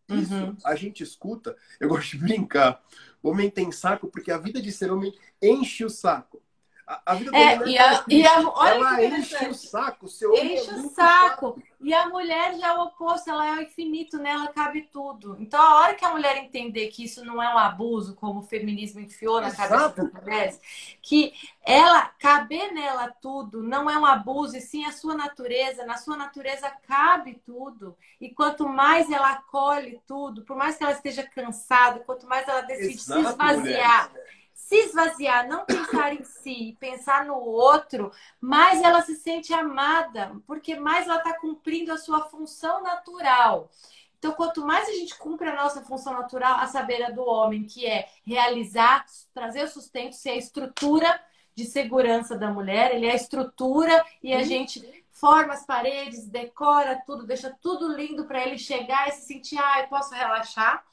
[0.09, 0.55] Isso uhum.
[0.63, 1.55] a gente escuta.
[1.79, 2.81] Eu gosto de brincar,
[3.21, 6.41] homem tem saco porque a vida de ser homem enche o saco.
[6.85, 10.73] A, a vida é, e, a, e a, olha ela enche o saco, seu Enche
[10.73, 11.61] o saco.
[11.87, 15.37] E a mulher já é o oposto, ela é o infinito, nela cabe tudo.
[15.39, 18.43] Então, a hora que a mulher entender que isso não é um abuso, como o
[18.43, 19.69] feminismo enfiou na Exato.
[19.69, 20.61] cabeça das mulheres,
[21.01, 21.33] que
[21.63, 25.85] ela caber nela tudo não é um abuso, e sim a sua natureza.
[25.85, 27.95] Na sua natureza cabe tudo.
[28.19, 32.63] E quanto mais ela acolhe tudo, por mais que ela esteja cansada, quanto mais ela
[32.63, 34.09] decide Exato, se esvaziar.
[34.11, 34.36] Mulher
[34.67, 40.75] se esvaziar, não pensar em si, pensar no outro, mais ela se sente amada, porque
[40.75, 43.71] mais ela está cumprindo a sua função natural.
[44.19, 47.85] Então, quanto mais a gente cumpre a nossa função natural, a saber do homem, que
[47.85, 51.17] é realizar, trazer o sustento, ser a estrutura
[51.55, 57.01] de segurança da mulher, ele é a estrutura e a gente forma as paredes, decora
[57.05, 60.83] tudo, deixa tudo lindo para ele chegar e se sentir, ah, eu posso relaxar.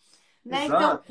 [0.45, 0.67] Né?
[0.67, 1.03] Então,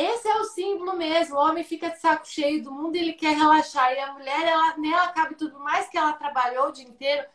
[0.00, 1.36] esse é o símbolo mesmo.
[1.36, 3.92] O homem fica de saco cheio do mundo e ele quer relaxar.
[3.92, 7.26] E a mulher, ela, nela cabe tudo mais que ela trabalhou o dia inteiro.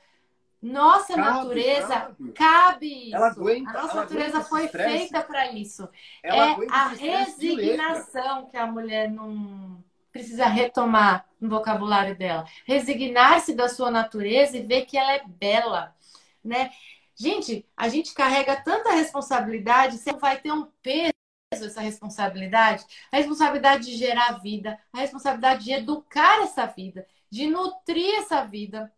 [0.61, 3.15] Nossa cabe, natureza cabe, cabe isso.
[3.15, 5.89] Ela aguenta, a nossa natureza foi feita para isso.
[6.23, 12.45] Ela é a resignação que a mulher não precisa retomar no vocabulário dela.
[12.65, 15.93] Resignar-se da sua natureza e ver que ela é bela,
[16.41, 16.71] né?
[17.13, 21.13] Gente, a gente carrega tanta responsabilidade, você vai ter um peso
[21.61, 22.85] essa responsabilidade?
[23.11, 28.91] A responsabilidade de gerar vida, a responsabilidade de educar essa vida, de nutrir essa vida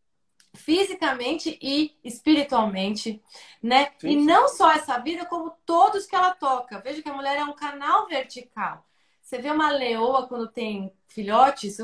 [0.53, 3.21] fisicamente e espiritualmente,
[3.61, 3.91] né?
[3.99, 6.79] Sim, e não só essa vida, como todos que ela toca.
[6.79, 8.85] Veja que a mulher é um canal vertical.
[9.21, 11.77] Você vê uma leoa quando tem filhotes,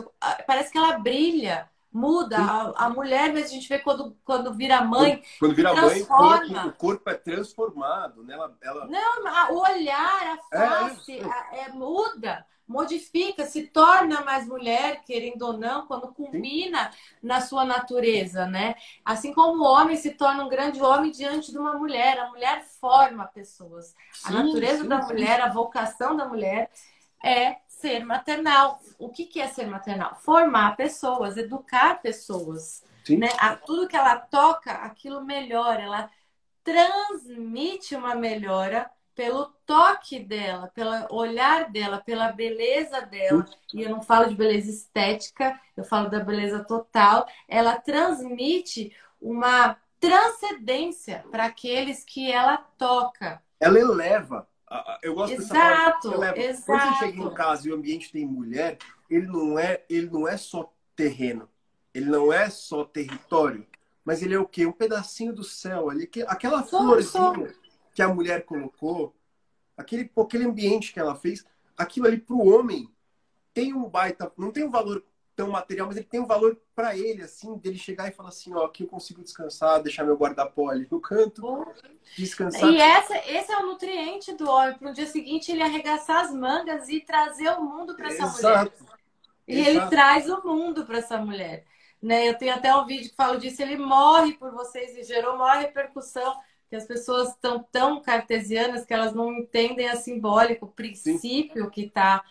[0.45, 2.37] parece que ela brilha muda.
[2.37, 5.21] A, a, mulher, mas a gente vê quando, quando vira mãe.
[5.39, 8.23] Quando vira mãe, o corpo, o corpo, é transformado.
[8.23, 8.33] Né?
[8.33, 8.87] Ela, ela...
[8.87, 11.63] Não, o olhar, a é, face é, é.
[11.65, 16.97] é, muda, modifica, se torna mais mulher, querendo ou não, quando combina Sim.
[17.21, 18.75] na sua natureza, né?
[19.03, 22.17] Assim como o homem se torna um grande homem diante de uma mulher.
[22.17, 23.93] A mulher forma pessoas.
[24.13, 26.71] Sim, a natureza sim, da mulher, a vocação da mulher
[27.23, 28.79] é ser maternal.
[28.97, 30.15] O que, que é ser maternal?
[30.21, 32.83] Formar pessoas, educar pessoas.
[33.09, 33.29] Né?
[33.39, 36.09] A, tudo que ela toca, aquilo melhora, ela
[36.63, 43.45] transmite uma melhora pelo toque dela, pelo olhar dela, pela beleza dela.
[43.73, 47.27] E eu não falo de beleza estética, eu falo da beleza total.
[47.47, 53.41] Ela transmite uma transcendência para aqueles que ela toca.
[53.59, 54.47] Ela eleva
[55.01, 56.41] eu gosto exato, dessa palavra.
[56.41, 56.65] Exato.
[56.65, 58.77] Quando você chega em casa e o ambiente tem mulher,
[59.09, 61.49] ele não é, ele não é só terreno,
[61.93, 63.65] ele não é só território,
[64.05, 64.65] mas ele é o quê?
[64.65, 67.53] Um pedacinho do céu ali, que, aquela florzinha
[67.93, 69.13] que a mulher colocou,
[69.77, 71.45] aquele, aquele ambiente que ela fez,
[71.77, 72.89] aquilo ali para o homem
[73.53, 75.03] tem um baita, não tem um valor
[75.35, 78.53] tão material, mas ele tem um valor para ele, assim, dele chegar e falar assim,
[78.53, 81.65] ó, aqui eu consigo descansar, deixar meu guarda-pó ali no canto,
[82.17, 82.69] descansar.
[82.69, 86.33] E essa, esse é o nutriente do homem, para no dia seguinte ele arregaçar as
[86.33, 88.71] mangas e trazer o mundo para essa mulher.
[89.47, 89.69] E Exato.
[89.69, 91.65] ele traz o mundo para essa mulher.
[92.01, 92.27] Né?
[92.27, 95.61] Eu tenho até um vídeo que falo disso, ele morre por vocês e gerou maior
[95.61, 96.35] repercussão,
[96.69, 101.69] que as pessoas estão tão cartesianas que elas não entendem a simbólico, o princípio Sim.
[101.69, 102.23] que está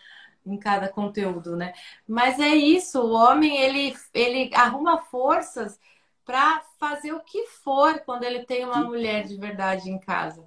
[0.45, 1.73] em cada conteúdo, né?
[2.07, 5.79] Mas é isso, o homem ele, ele arruma forças
[6.25, 10.45] para fazer o que for quando ele tem uma mulher de verdade em casa,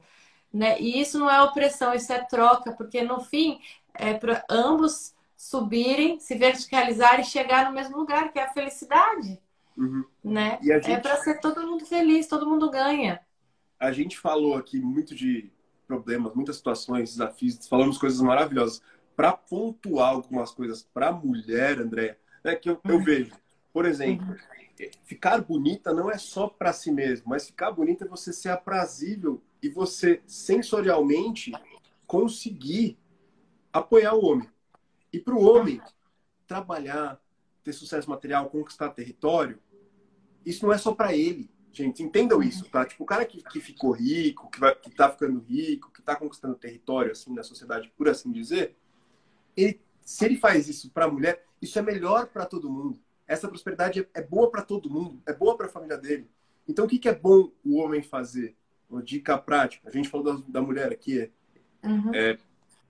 [0.52, 0.80] né?
[0.80, 3.60] E isso não é opressão, isso é troca, porque no fim
[3.92, 9.40] é para ambos subirem, se verticalizar e chegar no mesmo lugar, que é a felicidade,
[9.76, 10.04] uhum.
[10.22, 10.58] né?
[10.62, 10.92] É gente...
[10.92, 13.20] É para ser todo mundo feliz, todo mundo ganha.
[13.78, 15.52] A gente falou aqui muito de
[15.86, 18.80] problemas, muitas situações, desafios, falamos coisas maravilhosas
[19.16, 23.32] para pontuar algumas coisas para a mulher, André, é que eu, eu, vejo,
[23.72, 24.36] por exemplo,
[25.04, 29.42] ficar bonita não é só para si mesmo, mas ficar bonita é você ser aprazível
[29.62, 31.52] e você sensorialmente
[32.06, 32.98] conseguir
[33.72, 34.48] apoiar o homem.
[35.12, 35.80] E para o homem
[36.46, 37.20] trabalhar,
[37.62, 39.58] ter sucesso material, conquistar território,
[40.44, 41.50] isso não é só para ele.
[41.72, 42.84] Gente, entendam isso, tá?
[42.84, 46.14] Tipo, o cara que, que ficou rico, que, vai, que tá ficando rico, que tá
[46.14, 48.76] conquistando território, assim, na sociedade, por assim dizer,
[49.56, 52.98] ele, se ele faz isso para a mulher, isso é melhor para todo mundo.
[53.26, 56.28] Essa prosperidade é, é boa para todo mundo, é boa para a família dele.
[56.68, 58.56] Então, o que, que é bom o homem fazer?
[58.88, 59.88] Uma dica prática.
[59.88, 61.30] A gente falou da, da mulher aqui, é,
[61.86, 62.14] uhum.
[62.14, 62.38] é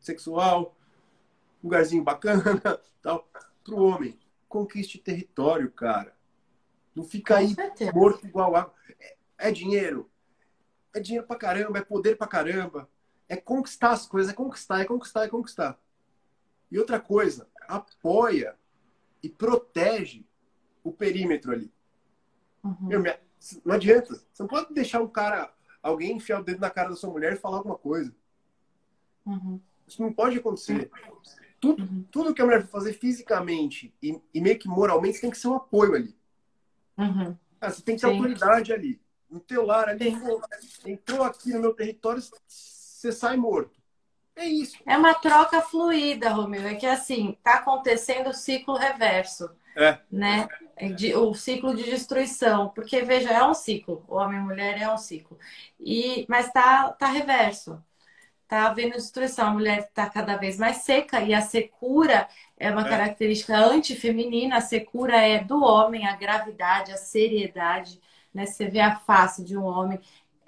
[0.00, 0.76] sexual,
[1.62, 2.60] lugarzinho bacana,
[3.00, 3.28] tal.
[3.64, 6.14] Para o homem, conquiste território, cara.
[6.94, 7.54] Não fica aí
[7.94, 8.74] morto igual água.
[9.00, 10.10] É, é dinheiro.
[10.94, 12.88] É dinheiro pra caramba, é poder pra caramba.
[13.28, 15.80] É conquistar as coisas, é conquistar, é conquistar, é conquistar.
[16.74, 18.56] E outra coisa, apoia
[19.22, 20.26] e protege
[20.82, 21.72] o perímetro ali.
[22.64, 22.88] Uhum.
[22.88, 23.00] Meu,
[23.64, 24.12] não adianta.
[24.12, 27.34] Você não pode deixar um cara, alguém enfiar o dedo na cara da sua mulher
[27.34, 28.12] e falar alguma coisa.
[29.24, 29.60] Uhum.
[29.86, 30.90] Isso não pode acontecer.
[31.60, 32.04] Tudo, uhum.
[32.10, 35.46] tudo que a mulher vai fazer fisicamente e, e, meio que moralmente tem que ser
[35.46, 36.16] um apoio ali.
[36.98, 37.38] Uhum.
[37.60, 38.16] Ah, você tem que ter Sim.
[38.16, 39.00] autoridade ali.
[39.30, 40.12] No teu lar ali,
[40.84, 43.83] entrou aqui no meu território, você sai morto.
[44.36, 44.76] É isso.
[44.84, 46.66] É uma troca fluida, Romeu.
[46.66, 49.48] É que assim, tá acontecendo o ciclo reverso.
[49.76, 49.98] É.
[50.10, 50.48] Né?
[50.96, 52.68] De, o ciclo de destruição.
[52.70, 54.04] Porque, veja, é um ciclo.
[54.08, 55.38] O homem e mulher é um ciclo.
[55.78, 57.82] E, mas tá, tá reverso.
[58.48, 59.46] Tá havendo destruição.
[59.48, 62.28] A mulher está cada vez mais seca e a secura
[62.58, 62.88] é uma é.
[62.88, 64.56] característica antifeminina.
[64.56, 68.00] A secura é do homem, a gravidade, a seriedade.
[68.32, 68.46] Né?
[68.46, 70.00] Você vê a face de um homem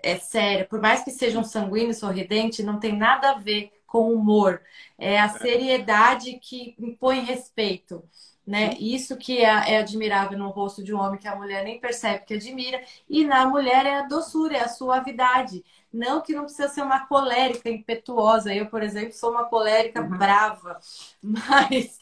[0.02, 4.12] é séria, por mais que seja um sanguíneo sorridente, não tem nada a ver com
[4.12, 4.60] humor.
[4.98, 5.28] É a é.
[5.28, 8.02] seriedade que impõe respeito.
[8.46, 8.74] Né?
[8.78, 12.24] Isso que é, é, admirável no rosto de um homem que a mulher nem percebe
[12.24, 15.64] que admira, e na mulher é a doçura, é a suavidade.
[15.92, 18.54] Não que não precisa ser uma colérica impetuosa.
[18.54, 20.16] Eu, por exemplo, sou uma colérica uhum.
[20.16, 20.78] brava,
[21.20, 21.98] mas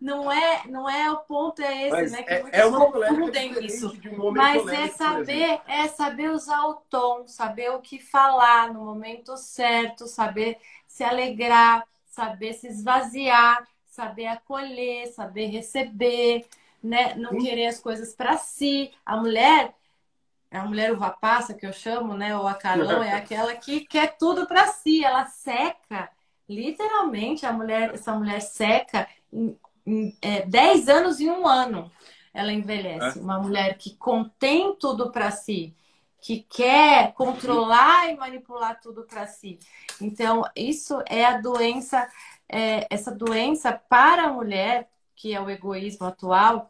[0.00, 2.22] não é, não é o ponto é esse, mas né?
[2.22, 3.92] Que é, é uma confundem isso.
[4.18, 9.36] Um mas é saber, é saber usar o tom, saber o que falar no momento
[9.36, 10.58] certo, saber
[10.96, 16.46] se alegrar, saber se esvaziar, saber acolher, saber receber,
[16.82, 17.14] né?
[17.16, 17.38] Não Sim.
[17.40, 18.90] querer as coisas para si.
[19.04, 19.74] A mulher,
[20.50, 22.34] a mulher uva passa que eu chamo, né?
[22.34, 25.04] Ou a carão é aquela que quer tudo para si.
[25.04, 26.10] Ela seca,
[26.48, 27.44] literalmente.
[27.44, 31.92] A mulher, essa mulher seca em, em é, 10 anos em um ano.
[32.32, 33.18] Ela envelhece.
[33.18, 33.22] É.
[33.22, 35.76] Uma mulher que contém tudo para si
[36.26, 39.60] que quer controlar e manipular tudo para si.
[40.00, 42.04] Então, isso é a doença,
[42.48, 46.68] é, essa doença para a mulher, que é o egoísmo atual,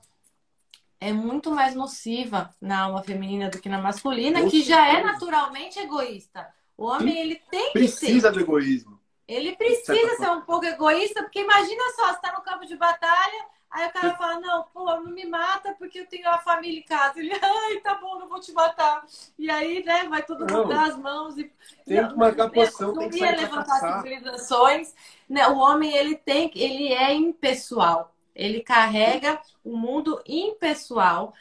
[1.00, 5.78] é muito mais nociva na alma feminina do que na masculina, que já é naturalmente
[5.78, 6.46] egoísta.
[6.76, 9.00] O homem, ele tem que Precisa do egoísmo.
[9.26, 13.46] Ele precisa ser um pouco egoísta, porque imagina só, você está no campo de batalha,
[13.76, 16.82] Aí o cara fala, não, pô, não me mata porque eu tenho a família em
[16.82, 17.20] casa.
[17.20, 19.04] Ele, ai, tá bom, não vou te matar.
[19.38, 21.52] E aí, né, vai todo mundo dar as mãos e.
[21.84, 24.94] Tem que marcar posição, não tem que ia levantar civilizações.
[25.28, 25.46] Né?
[25.48, 28.14] O homem, ele tem, ele é impessoal.
[28.34, 31.34] Ele carrega o mundo impessoal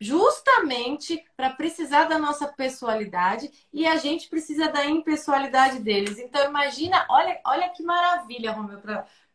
[0.00, 6.18] justamente para precisar da nossa pessoalidade e a gente precisa da impessoalidade deles.
[6.18, 8.80] Então imagina, olha, olha que maravilha, Romeu,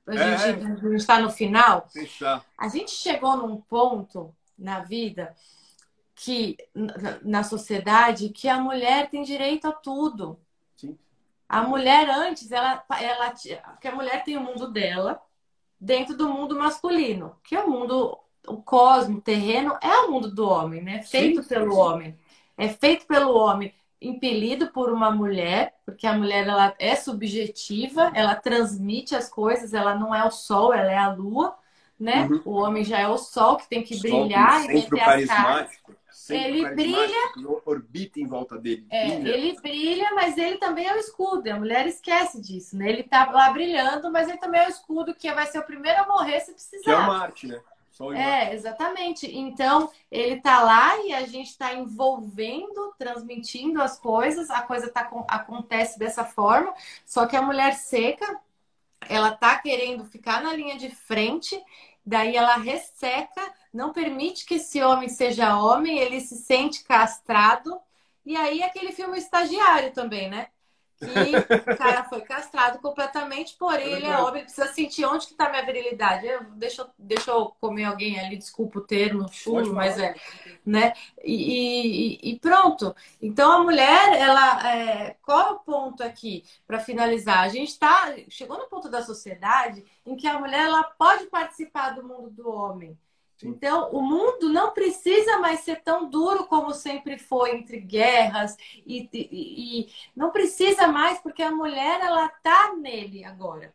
[0.09, 1.87] a é, gente está no final.
[2.57, 5.35] A gente chegou num ponto na vida
[6.15, 6.57] que
[7.23, 10.39] na sociedade que a mulher tem direito a tudo.
[10.75, 10.97] Sim.
[11.47, 13.33] A mulher antes ela ela
[13.79, 15.21] que a mulher tem o mundo dela
[15.79, 20.33] dentro do mundo masculino, que é o mundo o cosmo, o terreno é o mundo
[20.33, 21.03] do homem, né?
[21.03, 21.79] Feito sim, pelo sim.
[21.79, 22.19] homem.
[22.57, 28.35] É feito pelo homem impelido por uma mulher, porque a mulher ela é subjetiva, ela
[28.35, 31.55] transmite as coisas, ela não é o sol, ela é a lua,
[31.99, 32.27] né?
[32.27, 32.41] Uhum.
[32.45, 35.71] O homem já é o sol que tem que o brilhar e meter as caras.
[36.29, 37.33] Ele brilha,
[37.65, 38.85] orbita em volta dele.
[38.89, 41.49] É, ele brilha, mas ele também é o escudo.
[41.49, 42.89] A mulher esquece disso, né?
[42.89, 46.01] Ele tá lá brilhando, mas ele também é o escudo que vai ser o primeiro
[46.01, 46.83] a morrer se precisar.
[46.83, 47.59] Que é o Marte, né?
[48.11, 49.27] É, exatamente.
[49.27, 55.09] Então, ele está lá e a gente está envolvendo, transmitindo as coisas, a coisa tá,
[55.27, 56.73] acontece dessa forma,
[57.05, 58.25] só que a mulher seca,
[59.09, 61.61] ela tá querendo ficar na linha de frente,
[62.05, 63.41] daí ela resseca,
[63.73, 67.79] não permite que esse homem seja homem, ele se sente castrado,
[68.25, 70.49] e aí aquele filme estagiário também, né?
[70.99, 75.49] Que o cara foi castrado completamente, porém ele é homem, precisa sentir onde que tá
[75.49, 76.27] minha virilidade.
[76.27, 80.15] Eu, deixa, eu, deixa eu comer alguém ali, desculpa o termo, chulo, mas é,
[80.65, 80.93] né?
[81.23, 82.93] E, e, e, pronto.
[83.21, 87.39] Então a mulher, ela, é, qual é o ponto aqui para finalizar?
[87.39, 91.91] A gente tá, chegou no ponto da sociedade em que a mulher ela pode participar
[91.91, 92.97] do mundo do homem.
[93.43, 99.09] Então, o mundo não precisa mais ser tão duro como sempre foi entre guerras e,
[99.13, 103.73] e, e não precisa mais porque a mulher ela tá nele agora.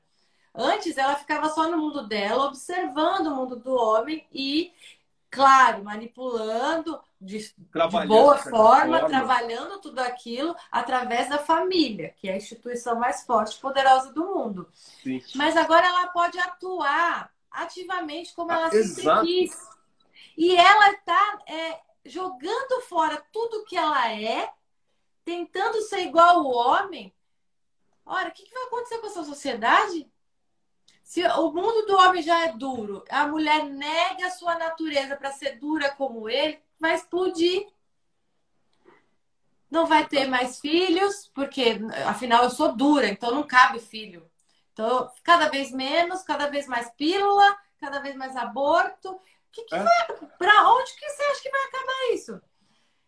[0.54, 4.72] Antes ela ficava só no mundo dela, observando o mundo do homem e,
[5.30, 12.34] claro, manipulando de, de boa forma, forma, trabalhando tudo aquilo através da família, que é
[12.34, 14.68] a instituição mais forte e poderosa do mundo.
[14.72, 15.20] Sim.
[15.34, 19.26] Mas agora ela pode atuar ativamente como ela ah, sempre exato.
[19.26, 19.68] quis.
[20.36, 24.52] E ela está é, jogando fora tudo que ela é,
[25.24, 27.14] tentando ser igual ao homem.
[28.04, 30.10] Ora, o que, que vai acontecer com essa sociedade?
[31.02, 35.32] Se o mundo do homem já é duro, a mulher nega a sua natureza para
[35.32, 37.66] ser dura como ele, vai explodir.
[39.70, 44.28] Não vai ter mais filhos, porque afinal eu sou dura, então não cabe filho.
[44.74, 49.18] Então, cada vez menos, cada vez mais pílula, cada vez mais aborto.
[49.50, 49.78] Que que é.
[49.78, 50.06] vai,
[50.36, 52.42] pra onde que você acha que vai acabar isso?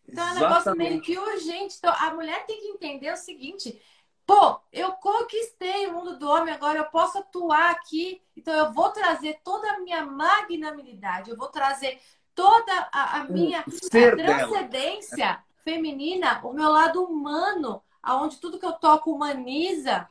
[0.09, 1.77] Então é um negócio meio que urgente.
[1.77, 3.83] Então, a mulher tem que entender o seguinte:
[4.25, 8.23] pô, eu conquistei o mundo do homem, agora eu posso atuar aqui.
[8.37, 12.01] Então eu vou trazer toda a minha magnanimidade, eu vou trazer
[12.33, 19.11] toda a, a minha transcendência feminina, o meu lado humano, aonde tudo que eu toco
[19.11, 20.09] humaniza.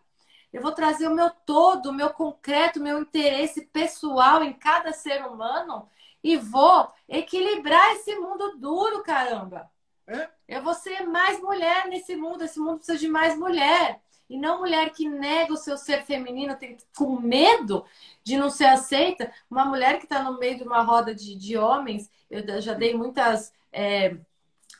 [0.55, 4.93] Eu vou trazer o meu todo, o meu concreto, o meu interesse pessoal em cada
[4.93, 5.85] ser humano
[6.23, 9.69] e vou equilibrar esse mundo duro, caramba.
[10.07, 10.29] É?
[10.47, 12.41] Eu vou ser mais mulher nesse mundo.
[12.41, 13.99] Esse mundo precisa de mais mulher.
[14.29, 17.83] E não mulher que nega o seu ser feminino, tem, com medo
[18.23, 19.33] de não ser aceita.
[19.51, 22.95] Uma mulher que está no meio de uma roda de, de homens, eu já dei
[22.95, 24.15] muitas é,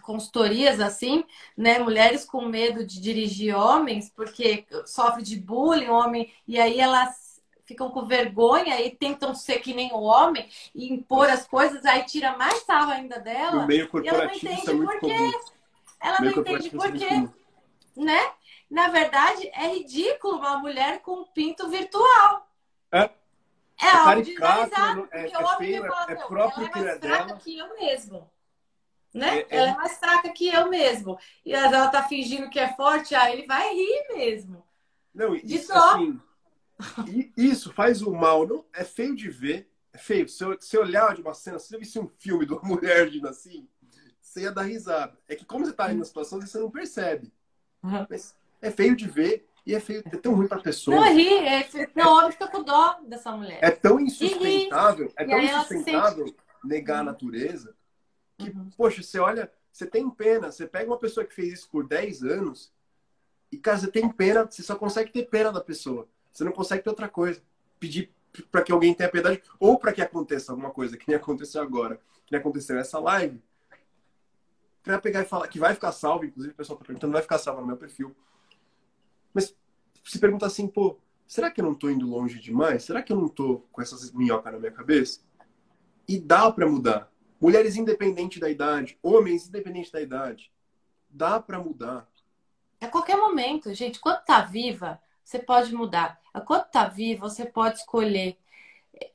[0.05, 1.25] consultorias assim,
[1.57, 1.79] né?
[1.79, 7.89] Mulheres com medo de dirigir homens, porque sofre de bullying, homem, e aí elas ficam
[7.89, 12.37] com vergonha e tentam ser que nem o homem e impor as coisas, aí tira
[12.37, 13.63] mais sarro ainda dela.
[13.63, 15.31] O meio e ela não entende é por quê.
[15.99, 17.29] Ela não entende por quê.
[17.97, 18.31] Né?
[18.69, 22.47] Na verdade, é ridículo uma mulher com um pinto virtual.
[22.91, 23.09] É.
[23.81, 26.81] É, é algo desvalorizado, é, porque é, o homem feio, fala, é, próprio ela é
[26.81, 27.39] mais fraca dela.
[27.39, 28.31] que eu mesmo.
[29.15, 29.39] Né?
[29.39, 31.17] É, é, ela é mais fraca que eu mesmo.
[31.45, 34.61] E ela tá fingindo que é forte, aí ele vai rir mesmo.
[35.13, 35.95] Não, de isso, só.
[35.95, 38.45] Assim, isso faz o mal.
[38.45, 39.71] Não, é feio de ver.
[39.93, 40.27] É feio.
[40.27, 42.61] Se eu, se eu olhar de uma cena, se eu visse um filme de uma
[42.67, 43.65] mulher agindo assim,
[44.19, 45.17] você ia dar risada.
[45.29, 47.31] É que como você tá ali na situação, você não percebe.
[47.81, 48.05] Uhum.
[48.09, 50.97] Mas é feio de ver e é feio, é tão ruim pra pessoa.
[50.97, 53.59] Não, ri, é, não, homem fica com dó dessa mulher.
[53.61, 56.37] É tão insustentável, é tão insustentável sente...
[56.65, 57.05] negar a uhum.
[57.05, 57.73] natureza
[58.37, 58.69] que, uhum.
[58.77, 62.23] poxa, você olha, você tem pena, você pega uma pessoa que fez isso por 10
[62.23, 62.73] anos
[63.51, 66.07] e, cara, você tem pena, você só consegue ter pena da pessoa.
[66.31, 67.41] Você não consegue ter outra coisa.
[67.79, 68.13] Pedir
[68.51, 71.95] para que alguém tenha piedade ou para que aconteça alguma coisa que nem aconteceu agora,
[72.25, 73.41] que nem aconteceu nessa live.
[74.83, 77.37] Para pegar e falar que vai ficar salvo, inclusive o pessoal está perguntando, vai ficar
[77.37, 78.15] salvo no meu perfil.
[79.33, 79.55] Mas
[80.03, 82.83] se pergunta assim, pô, será que eu não estou indo longe demais?
[82.83, 85.21] Será que eu não estou com essas minhocas na minha cabeça?
[86.07, 87.11] E dá para mudar.
[87.39, 90.51] Mulheres independente da idade, homens independente da idade,
[91.09, 92.07] dá para mudar.
[92.81, 96.19] A qualquer momento, gente, quando tá viva, você pode mudar.
[96.35, 98.37] Enquanto está vivo, você pode escolher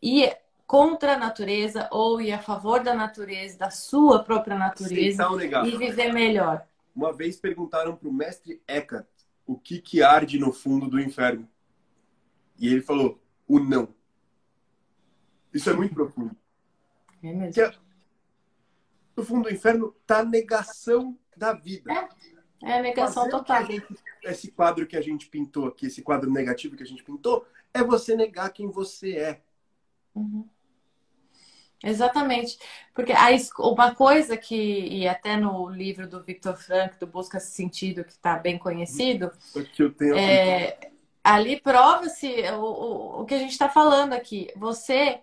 [0.02, 5.26] ir contra a natureza ou ir a favor da natureza, da sua própria natureza
[5.66, 6.66] e viver melhor.
[6.94, 9.06] Uma vez perguntaram para o mestre Eckhart
[9.46, 11.48] o que, que arde no fundo do inferno.
[12.58, 13.88] E ele falou, o não.
[15.52, 16.36] Isso é muito profundo.
[17.22, 17.62] É mesmo.
[17.62, 17.74] É,
[19.20, 21.92] no fundo do inferno está a negação da vida.
[21.92, 23.66] É, é a negação Fazer total.
[23.66, 23.86] Gente,
[24.24, 27.84] esse quadro que a gente pintou aqui, esse quadro negativo que a gente pintou, é
[27.84, 29.40] você negar quem você é.
[30.14, 30.48] Uhum.
[31.82, 32.58] Exatamente.
[32.94, 38.04] Porque a, uma coisa que, e até no livro do Victor Frank, do Busca Sentido,
[38.04, 39.30] que está bem conhecido,
[39.98, 40.78] tenho é,
[41.24, 44.50] ali prova-se o, o, o que a gente está falando aqui.
[44.56, 45.20] Você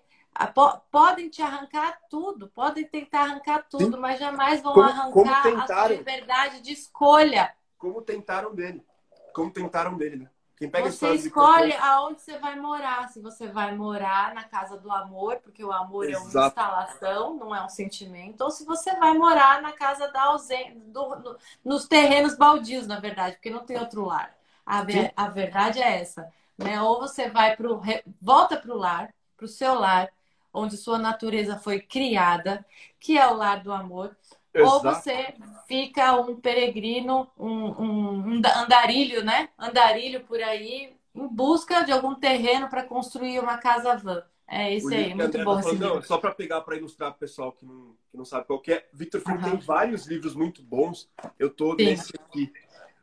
[0.91, 4.01] podem te arrancar tudo, podem tentar arrancar tudo, Sim.
[4.01, 7.53] mas jamais vão como, arrancar como a sua liberdade de escolha.
[7.77, 8.85] Como tentaram dele.
[9.33, 10.29] Como tentaram dele, né?
[10.57, 13.07] Quem pega você escolhe aonde você vai morar.
[13.09, 16.17] Se você vai morar na casa do amor, porque o amor Exato.
[16.17, 20.23] é uma instalação, não é um sentimento, ou se você vai morar na casa da
[20.23, 24.35] ausência, do, nos terrenos baldios, na verdade, porque não tem outro lar.
[24.65, 24.83] A,
[25.15, 26.27] a verdade é essa,
[26.57, 26.81] né?
[26.81, 27.79] Ou você vai pro
[28.19, 30.11] volta para o lar, para o seu lar,
[30.57, 32.65] onde sua natureza foi criada,
[32.99, 34.15] que é o lar do amor,
[34.53, 34.73] Exato.
[34.73, 35.33] ou você
[35.67, 39.49] fica um peregrino, um, um, um andarilho, né?
[39.57, 44.23] Andarilho por aí, em busca de algum terreno para construir uma casa van.
[44.49, 47.19] É isso aí, muito bom tá falando, não, Só para pegar para ilustrar para o
[47.19, 48.85] pessoal que não, que não sabe qual é.
[48.93, 49.51] Victor Frank uhum.
[49.51, 51.09] tem vários livros muito bons.
[51.37, 51.83] Eu tô Sim.
[51.83, 52.53] nesse aqui,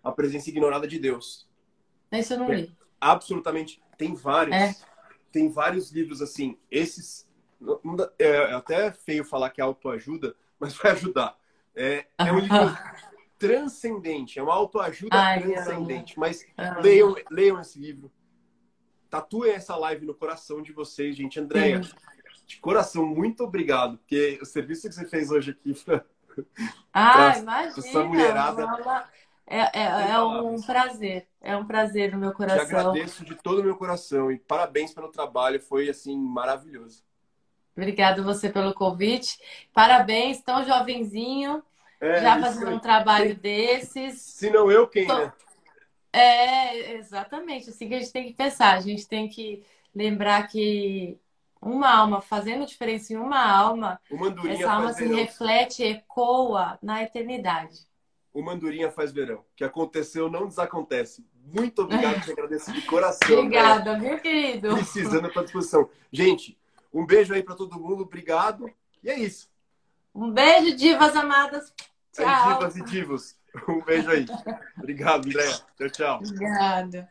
[0.03, 1.47] A Presença Ignorada de Deus.
[2.11, 2.77] Esse eu não é, li.
[2.99, 3.83] Absolutamente.
[3.99, 4.57] Tem vários.
[4.57, 4.75] É.
[5.31, 6.57] Tem vários livros assim.
[6.71, 7.24] Esses
[8.19, 11.37] é, é até feio falar que é autoajuda, mas vai ajudar.
[11.75, 12.57] É, é um livro
[13.39, 16.19] transcendente, é uma autoajuda Ai, transcendente.
[16.19, 16.47] Mas
[16.83, 18.11] leiam, leiam esse livro.
[19.11, 21.39] Tatuem essa live no coração de vocês, gente.
[21.39, 21.81] Andréia,
[22.47, 25.75] de coração, muito obrigado, porque o serviço que você fez hoje aqui
[26.93, 29.09] ah, pra, imagina, essa mulherada.
[29.47, 32.67] É, é, é um prazer, é um prazer no meu coração.
[32.67, 37.05] Te agradeço de todo o meu coração e parabéns pelo trabalho, foi assim maravilhoso.
[37.77, 39.39] Obrigada você pelo convite.
[39.73, 41.63] Parabéns, tão jovenzinho,
[42.01, 44.21] é, já fazendo um trabalho desses.
[44.21, 45.33] Se não eu, quem, né?
[46.13, 48.77] É, exatamente, assim que a gente tem que pensar.
[48.77, 51.19] A gente tem que lembrar que
[51.61, 54.01] uma alma fazendo diferença em uma alma,
[54.49, 55.17] essa alma se verão.
[55.17, 57.81] reflete, ecoa na eternidade.
[58.33, 59.39] O Mandurinha faz verão.
[59.39, 61.25] O que aconteceu não desacontece.
[61.53, 63.39] Muito obrigado, te agradeço de coração.
[63.39, 64.75] Obrigada, meu querido.
[64.75, 65.89] Precisando para disposição.
[66.13, 66.59] Gente,
[66.95, 68.73] um beijo aí para todo mundo, obrigado.
[69.03, 69.51] E é isso.
[70.15, 71.75] Um beijo, divas amadas.
[72.13, 72.25] Tchau.
[72.25, 73.37] É, divas e divos.
[73.69, 74.27] Um beijo aí.
[74.79, 75.49] Obrigado, André.
[75.77, 76.19] Tchau, tchau.
[76.19, 77.11] Obrigada.